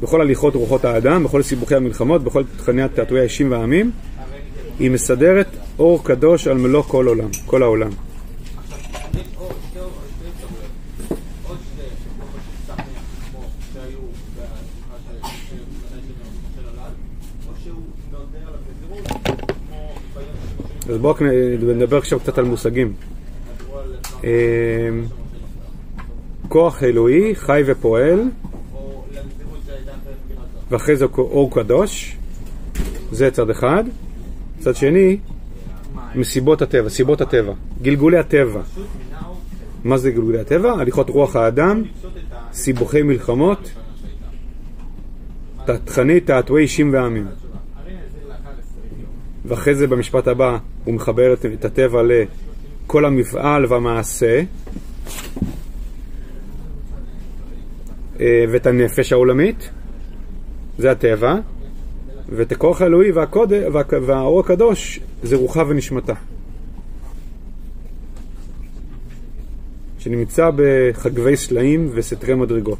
בכל 0.00 0.20
הליכות 0.20 0.54
רוחות 0.54 0.84
האדם, 0.84 1.24
בכל 1.24 1.42
סיבוכי 1.42 1.74
המלחמות, 1.74 2.24
בכל 2.24 2.42
תכני 2.56 2.82
התעתועי 2.82 3.20
האישים 3.20 3.50
והעמים. 3.50 3.90
היא 4.78 4.90
מסדרת 4.90 5.46
אור 5.78 6.04
קדוש 6.04 6.46
על 6.46 6.58
מלוא 6.58 6.82
כל 6.82 7.06
עולם, 7.06 7.28
כל 7.46 7.62
העולם. 7.62 7.90
אז 20.90 20.98
בואו 20.98 21.14
נדבר 21.76 21.96
עכשיו 21.96 22.20
קצת 22.20 22.38
על 22.38 22.44
מושגים. 22.44 22.92
אמ, 24.24 24.28
כוח 26.48 26.82
אלוהי, 26.82 27.34
חי 27.34 27.62
ופועל, 27.66 28.22
ואחרי 30.70 30.96
זה 30.96 31.04
אור 31.18 31.50
קדוש, 31.54 32.16
זה 33.12 33.30
צד 33.30 33.50
אחד. 33.50 33.84
צד 34.58 34.76
שני, 34.76 35.18
מסיבות 36.14 36.62
הטבע, 36.62 36.88
סיבות 36.88 37.20
הטבע, 37.20 37.52
גלגולי 37.82 38.18
הטבע. 38.18 38.62
מה 39.84 39.98
זה 39.98 40.10
גלגולי 40.10 40.38
הטבע? 40.38 40.72
הליכות 40.72 41.10
רוח 41.10 41.36
האדם, 41.36 41.82
סיבוכי 42.52 43.02
מלחמות, 43.02 43.70
תכני 45.84 46.20
תעתועי 46.20 46.62
אישים 46.62 46.92
ועמים. 46.92 47.26
ואחרי 49.44 49.74
זה 49.74 49.86
במשפט 49.86 50.28
הבא 50.28 50.58
הוא 50.84 50.94
מחבר 50.94 51.32
את 51.32 51.64
הטבע 51.64 52.02
לכל 52.02 53.04
המפעל 53.04 53.66
והמעשה 53.66 54.42
אה, 58.20 58.44
ואת 58.52 58.66
הנפש 58.66 59.12
העולמית, 59.12 59.70
זה 60.78 60.90
הטבע, 60.90 61.34
ואת 62.28 62.52
הכוח 62.52 62.82
האלוהי 62.82 63.12
והקוד... 63.12 63.52
והאור 64.06 64.40
הקדוש 64.40 65.00
זה 65.22 65.36
רוחה 65.36 65.62
ונשמתה. 65.68 66.14
שנמצא 69.98 70.50
בחגבי 70.56 71.36
סלעים 71.36 71.90
וסתרי 71.94 72.34
מדרגות. 72.34 72.78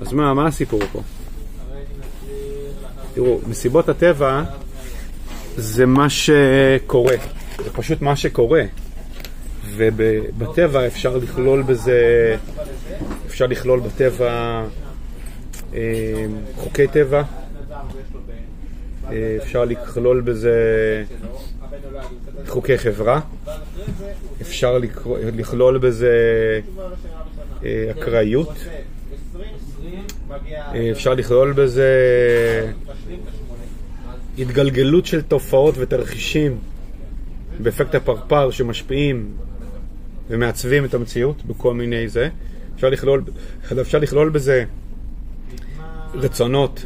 אז 0.00 0.12
מה, 0.12 0.34
מה 0.34 0.46
הסיפור 0.46 0.80
פה? 0.92 1.02
תראו, 3.14 3.40
מסיבות 3.48 3.88
הטבע 3.88 4.44
זה 5.56 5.86
מה 5.86 6.10
שקורה, 6.10 7.14
זה 7.64 7.70
פשוט 7.72 8.02
מה 8.02 8.16
שקורה. 8.16 8.62
ובטבע 9.76 10.86
אפשר 10.86 11.16
לכלול 11.16 11.62
בזה, 11.62 12.36
אפשר 13.26 13.46
לכלול 13.46 13.80
בטבע 13.80 14.64
אה, 15.74 16.26
חוקי 16.56 16.86
טבע, 16.86 17.22
אה, 19.10 19.36
אפשר 19.42 19.64
לכלול 19.64 20.20
בזה 20.20 20.54
חוקי 22.48 22.78
חברה, 22.78 23.20
אפשר 24.40 24.78
לכלול 25.36 25.78
בזה 25.78 26.10
אה, 27.64 27.90
אקראיות, 27.90 28.54
אפשר 30.92 31.14
לכלול 31.14 31.52
בזה 31.52 31.92
התגלגלות 34.38 35.06
של 35.06 35.22
תופעות 35.22 35.74
ותרחישים 35.78 36.58
באפקט 37.62 37.94
הפרפר 37.94 38.50
שמשפיעים 38.50 39.30
ומעצבים 40.30 40.84
את 40.84 40.94
המציאות 40.94 41.44
בכל 41.46 41.74
מיני 41.74 42.08
זה. 42.08 42.28
אפשר 42.74 42.90
לכלול, 42.90 43.22
אפשר 43.80 43.98
לכלול 43.98 44.28
בזה 44.28 44.64
רצונות 46.14 46.84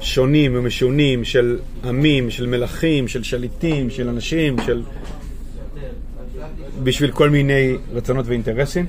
שונים 0.00 0.52
ומשונים 0.54 1.24
של 1.24 1.58
עמים, 1.84 2.30
של 2.30 2.46
מלכים, 2.46 3.08
של 3.08 3.22
שליטים, 3.22 3.90
של 3.90 4.08
אנשים, 4.08 4.56
של... 4.66 4.82
בשביל 6.82 7.10
כל 7.10 7.30
מיני 7.30 7.76
רצונות 7.92 8.26
ואינטרסים. 8.26 8.86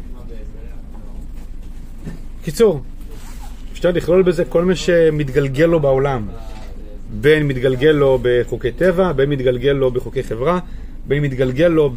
קיצור, 2.44 2.82
אפשר 3.72 3.92
לכלול 3.92 4.24
בזה 4.24 4.46
כל 4.46 4.66
מה 4.66 4.76
שמתגלגל 4.76 5.66
לו 5.66 5.80
בעולם. 5.80 6.28
בין 7.10 7.48
מתגלגל 7.48 7.92
לו 7.92 8.20
בחוקי 8.22 8.72
טבע, 8.72 9.12
בין 9.12 9.30
מתגלגל 9.30 9.72
לו 9.72 9.92
בחוקי 9.92 10.24
חברה, 10.24 10.60
בין 11.08 11.24
מתגלגל 11.24 11.68
לו 11.68 11.92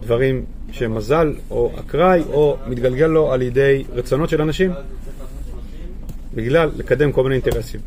בדברים 0.00 0.44
שהם 0.72 0.94
מזל 0.94 1.34
או 1.50 1.72
אקראי, 1.80 2.22
או 2.32 2.56
מתגלגל 2.66 3.06
לו 3.06 3.32
על 3.32 3.42
ידי 3.42 3.84
רצונות 3.92 4.28
של 4.28 4.42
אנשים. 4.42 4.72
בגלל 6.34 6.70
לקדם 6.76 7.12
כל 7.12 7.22
מיני 7.22 7.34
אינטרסים. 7.34 7.80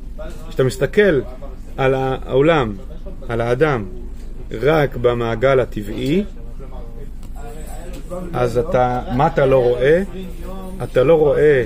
כשאתה 0.48 0.64
מסתכל 0.64 1.22
על 1.78 1.94
העולם, 1.94 2.76
על 3.30 3.42
האדם, 3.42 3.86
רק 4.52 4.96
במעגל 4.96 5.60
הטבעי, 5.60 6.24
אז 8.34 8.58
אתה, 8.58 9.02
מה 9.16 9.28
אתה 9.28 9.46
לא 9.46 9.64
רואה? 9.64 10.04
אתה 10.84 11.04
לא 11.04 11.14
רואה 11.14 11.64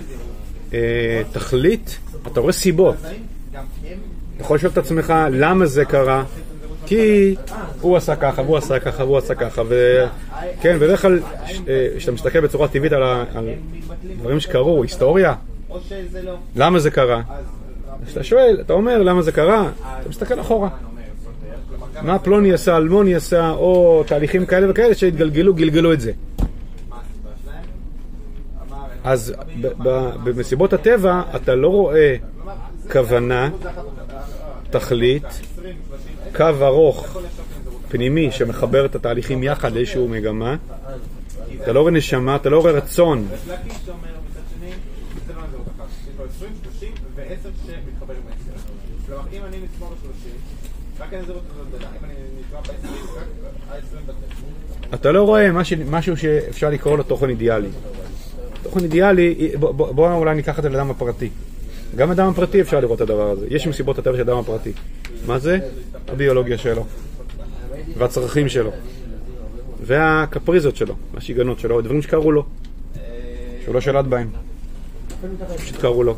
אה, 0.74 1.22
תכלית, 1.32 2.00
אתה 2.28 2.40
רואה 2.40 2.54
סיבות. 2.54 2.96
אתה 4.38 4.46
יכול 4.46 4.56
לשאול 4.56 4.72
את 4.72 4.78
עצמך 4.78 5.14
למה 5.32 5.66
זה 5.66 5.86
קרה, 5.86 6.24
כי 6.86 7.36
הוא 7.82 7.98
עשה 7.98 8.16
ככה, 8.16 8.42
והוא 8.42 8.58
עשה 8.58 8.80
ככה, 8.80 9.04
והוא 9.04 9.18
עשה 9.18 9.36
ככה, 9.36 9.62
וכן, 9.68 10.80
בדרך 10.80 11.02
כלל, 11.02 11.20
אה, 11.68 11.88
כשאתה 11.98 12.12
מסתכל 12.12 12.40
בצורה 12.40 12.68
טבעית 12.68 12.94
על. 12.94 13.04
על 13.04 13.50
דברים 14.20 14.40
שקרו, 14.40 14.84
היסטוריה, 14.84 15.34
למה 16.56 16.80
זה 16.80 16.92
קרה? 16.92 17.22
כשאתה 18.06 18.24
שואל, 18.24 18.58
אתה 18.62 18.74
אומר 18.74 19.04
למה 19.04 19.22
זה 19.22 19.32
קרה, 19.32 19.70
אתה 20.02 20.10
מסתכל 20.10 20.40
אחורה. 20.40 20.70
מה 22.02 22.20
פלוני 22.20 22.54
עשה, 22.54 22.78
אלמוני 22.78 23.16
עשה, 23.16 23.50
או 23.50 24.04
תהליכים 24.08 24.46
כאלה 24.46 24.72
וכאלה 24.72 24.96
שהתגלגלו, 24.96 25.54
גלגלו 25.54 25.94
את 25.94 26.02
זה. 26.02 26.12
אז 29.04 29.34
במסיבות 30.24 30.74
הטבע 30.74 31.22
אתה 31.36 31.56
לא 31.56 31.68
רואה 31.68 32.16
כוונה, 32.92 33.50
תכלית, 34.70 35.24
קו 36.36 36.46
ארוך 36.62 37.18
פנימי 37.90 38.32
שמחבר 38.32 38.86
את 38.86 38.96
התהליכים 38.96 39.44
יחד 39.44 39.72
לאיזשהו 39.74 40.08
מגמה. 40.08 40.56
אתה 41.64 41.74
לא 41.74 41.80
רואה 41.80 41.92
נשמה, 41.92 42.36
אתה 42.36 42.50
לא 42.50 42.60
רואה 42.60 42.72
רצון. 42.72 43.28
אתה 54.94 55.12
לא 55.12 55.24
רואה 55.24 55.52
משהו 55.90 56.18
שאפשר 56.18 56.70
לקרוא 56.70 56.98
לו 56.98 57.04
תוכן 57.04 57.30
אידיאלי. 57.30 57.70
תוכן 58.64 58.80
אידיאלי, 58.80 59.52
בואו 59.60 59.94
בוא 59.94 60.14
אולי 60.14 60.36
ניקח 60.36 60.58
את 60.58 60.64
זה 60.64 60.70
לאדם 60.70 60.92
הפרטי. 60.92 61.30
גם 61.96 62.12
אדם 62.12 62.30
הפרטי 62.30 62.62
אפשר 62.62 62.80
לראות 62.80 62.96
את 62.96 63.02
הדבר 63.02 63.30
הזה. 63.32 63.48
יש 63.50 63.68
מסיבות 63.68 64.00
הטבע 64.00 64.16
של 64.16 64.22
אדם 64.22 64.38
הפרטי. 64.38 64.72
מה 65.26 65.40
זה? 65.40 65.60
הביולוגיה 66.08 66.58
שלו, 66.58 66.86
והצרכים 67.98 68.50
שלו, 68.50 68.72
והקפריזות 69.84 70.76
שלו, 70.76 70.96
והשיגעונות 71.14 71.60
שלו, 71.60 71.80
הדברים 71.80 72.02
שקרו 72.02 72.32
לו, 72.32 72.44
שהוא 73.64 73.76
לא 73.76 73.82
שלט 73.82 74.06
בהם, 74.06 74.30
פשוט 75.58 75.78
קרו 75.78 76.04
לו, 76.04 76.16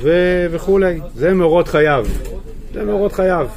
ו- 0.00 0.46
וכולי. 0.50 1.00
זה 1.14 1.34
מאורות 1.34 1.68
חייו. 1.68 2.06
זה 2.74 2.84
מאורות 2.84 3.12
חייו. 3.12 3.48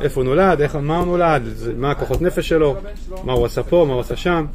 איפה 0.00 0.20
הוא 0.20 0.24
נולד, 0.24 0.60
איך, 0.60 0.76
מה 0.76 0.98
הוא 0.98 1.06
נולד, 1.06 1.42
מה 1.76 1.90
הכוחות 1.90 2.22
נפש 2.22 2.48
שלו, 2.48 2.76
מה 3.24 3.32
הוא 3.32 3.46
עשה 3.46 3.62
פה, 3.62 3.84
מה 3.88 3.92
הוא 3.92 4.00
עשה 4.00 4.16
שם. 4.16 4.46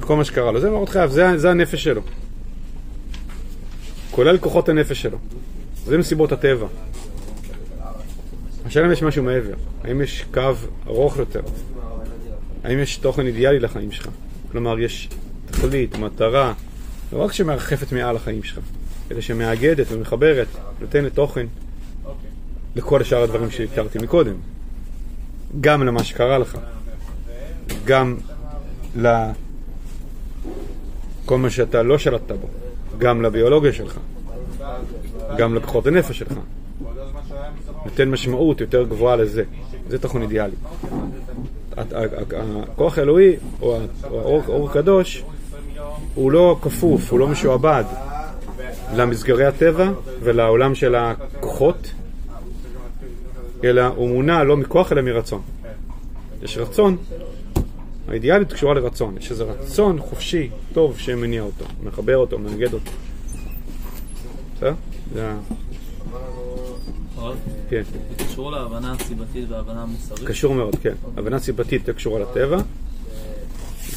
כל 0.00 0.16
מה 0.16 0.24
שקרה 0.24 0.52
לו. 0.52 0.60
זה 0.60 0.70
מאורות 0.70 0.88
חייו, 0.88 1.10
זה, 1.10 1.38
זה 1.38 1.50
הנפש 1.50 1.84
שלו. 1.84 2.02
כולל 4.10 4.38
כוחות 4.38 4.68
הנפש 4.68 5.02
שלו. 5.02 5.18
זה 5.86 5.98
מסיבות 5.98 6.32
הטבע. 6.32 6.66
השאלה 8.66 8.86
אם 8.86 8.92
יש 8.92 9.02
משהו 9.02 9.22
מעבר. 9.22 9.54
האם 9.84 10.02
יש 10.02 10.24
קו 10.34 10.52
ארוך 10.86 11.16
יותר? 11.16 11.40
האם 12.64 12.78
יש 12.78 12.96
תוכן 12.96 13.26
אידיאלי 13.26 13.58
לחיים 13.58 13.92
שלך? 13.92 14.08
כלומר, 14.52 14.80
יש 14.80 15.08
תכלית, 15.46 15.98
מטרה, 15.98 16.52
לא 17.12 17.18
רק 17.18 17.32
שמרחפת 17.32 17.92
מעל 17.92 18.16
החיים 18.16 18.42
שלך, 18.42 18.58
אלא 19.10 19.20
שמאגדת 19.20 19.86
ומחברת, 19.90 20.46
נותנת 20.80 21.14
תוכן 21.14 21.46
לכל 22.76 23.04
שאר 23.04 23.22
הדברים 23.22 23.50
שהכרתי 23.50 23.98
מקודם. 23.98 24.34
גם 25.60 25.86
למה 25.86 26.04
שקרה 26.04 26.38
לך, 26.38 26.58
גם 27.84 28.16
לכל 28.96 29.28
מה 31.38 31.50
שאתה 31.50 31.82
לא 31.82 31.98
שלטת 31.98 32.32
בו, 32.32 32.48
גם 32.98 33.22
לביולוגיה 33.22 33.72
שלך, 33.72 33.98
גם 35.36 35.54
לכוחות 35.54 35.86
הנפש 35.86 36.18
שלך. 36.18 36.32
נותן 37.84 38.10
משמעות 38.10 38.60
יותר 38.60 38.84
גבוהה 38.84 39.16
לזה. 39.16 39.44
זה 39.88 39.98
תוכן 39.98 40.22
אידיאלי. 40.22 40.54
הכוח 42.68 42.98
האלוהי, 42.98 43.36
או 43.62 43.78
האור 44.04 44.70
הקדוש, 44.70 45.24
הוא 46.14 46.32
לא 46.32 46.56
כפוף, 46.62 47.10
הוא 47.10 47.18
לא 47.18 47.28
משועבד 47.28 47.84
למסגרי 48.94 49.46
הטבע 49.46 49.90
ולעולם 50.20 50.74
של 50.74 50.94
הכוחות, 50.94 51.92
אלא 53.64 53.86
הוא 53.86 54.08
מונע 54.08 54.44
לא 54.44 54.56
מכוח 54.56 54.92
אלא 54.92 55.02
מרצון. 55.02 55.40
יש 56.42 56.58
רצון, 56.58 56.96
האידיאלית 58.10 58.52
קשורה 58.52 58.74
לרצון, 58.74 59.16
יש 59.18 59.30
איזה 59.30 59.44
רצון 59.44 60.00
חופשי, 60.00 60.50
טוב, 60.72 60.98
שמניע 60.98 61.42
אותו, 61.42 61.64
מחבר 61.82 62.16
אותו, 62.16 62.38
מאגד 62.38 62.72
אותו. 62.72 62.90
בסדר? 64.56 64.74
זה 65.14 65.30
ה... 65.30 65.36
כן. 67.70 67.82
זה 68.18 68.24
קשור 68.24 68.52
להבנה 68.52 68.92
הסיבתית 68.92 69.50
וההבנה 69.50 69.82
המוסרית? 69.82 70.28
קשור 70.28 70.54
מאוד, 70.54 70.76
כן. 70.82 70.94
הבנה 71.16 71.38
סיבתית 71.38 71.72
יותר 71.72 71.92
קשורה 71.92 72.20
לטבע, 72.20 72.58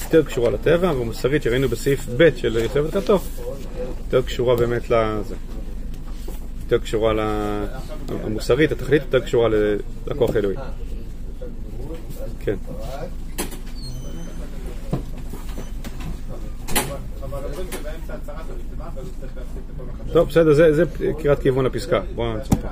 יותר 0.03 0.23
קשורה 0.23 0.51
לטבע, 0.51 0.91
והמוסרית 0.91 1.43
שראינו 1.43 1.69
בסעיף 1.69 2.07
ב' 2.17 2.29
של 2.35 2.57
יוסף 2.57 2.81
ותקתו, 2.87 3.19
יותר 4.05 4.21
קשורה 4.21 4.55
באמת 4.55 4.89
לזה. 4.89 5.35
יותר 6.63 6.79
קשורה 6.79 7.13
ל... 7.13 7.19
המוסרית, 8.09 8.71
התכלית 8.71 9.01
יותר 9.01 9.19
קשורה 9.19 9.49
לכוח 10.07 10.35
האלוהי. 10.35 10.55
כן. 12.39 12.55
טוב, 20.13 20.29
בסדר, 20.29 20.53
זה, 20.53 20.83
קריאת 21.21 21.39
כיוון 21.39 21.65
לפסקה. 21.65 22.01
בואו 22.15 22.33
נעצור 22.33 22.59
פה. 22.61 22.67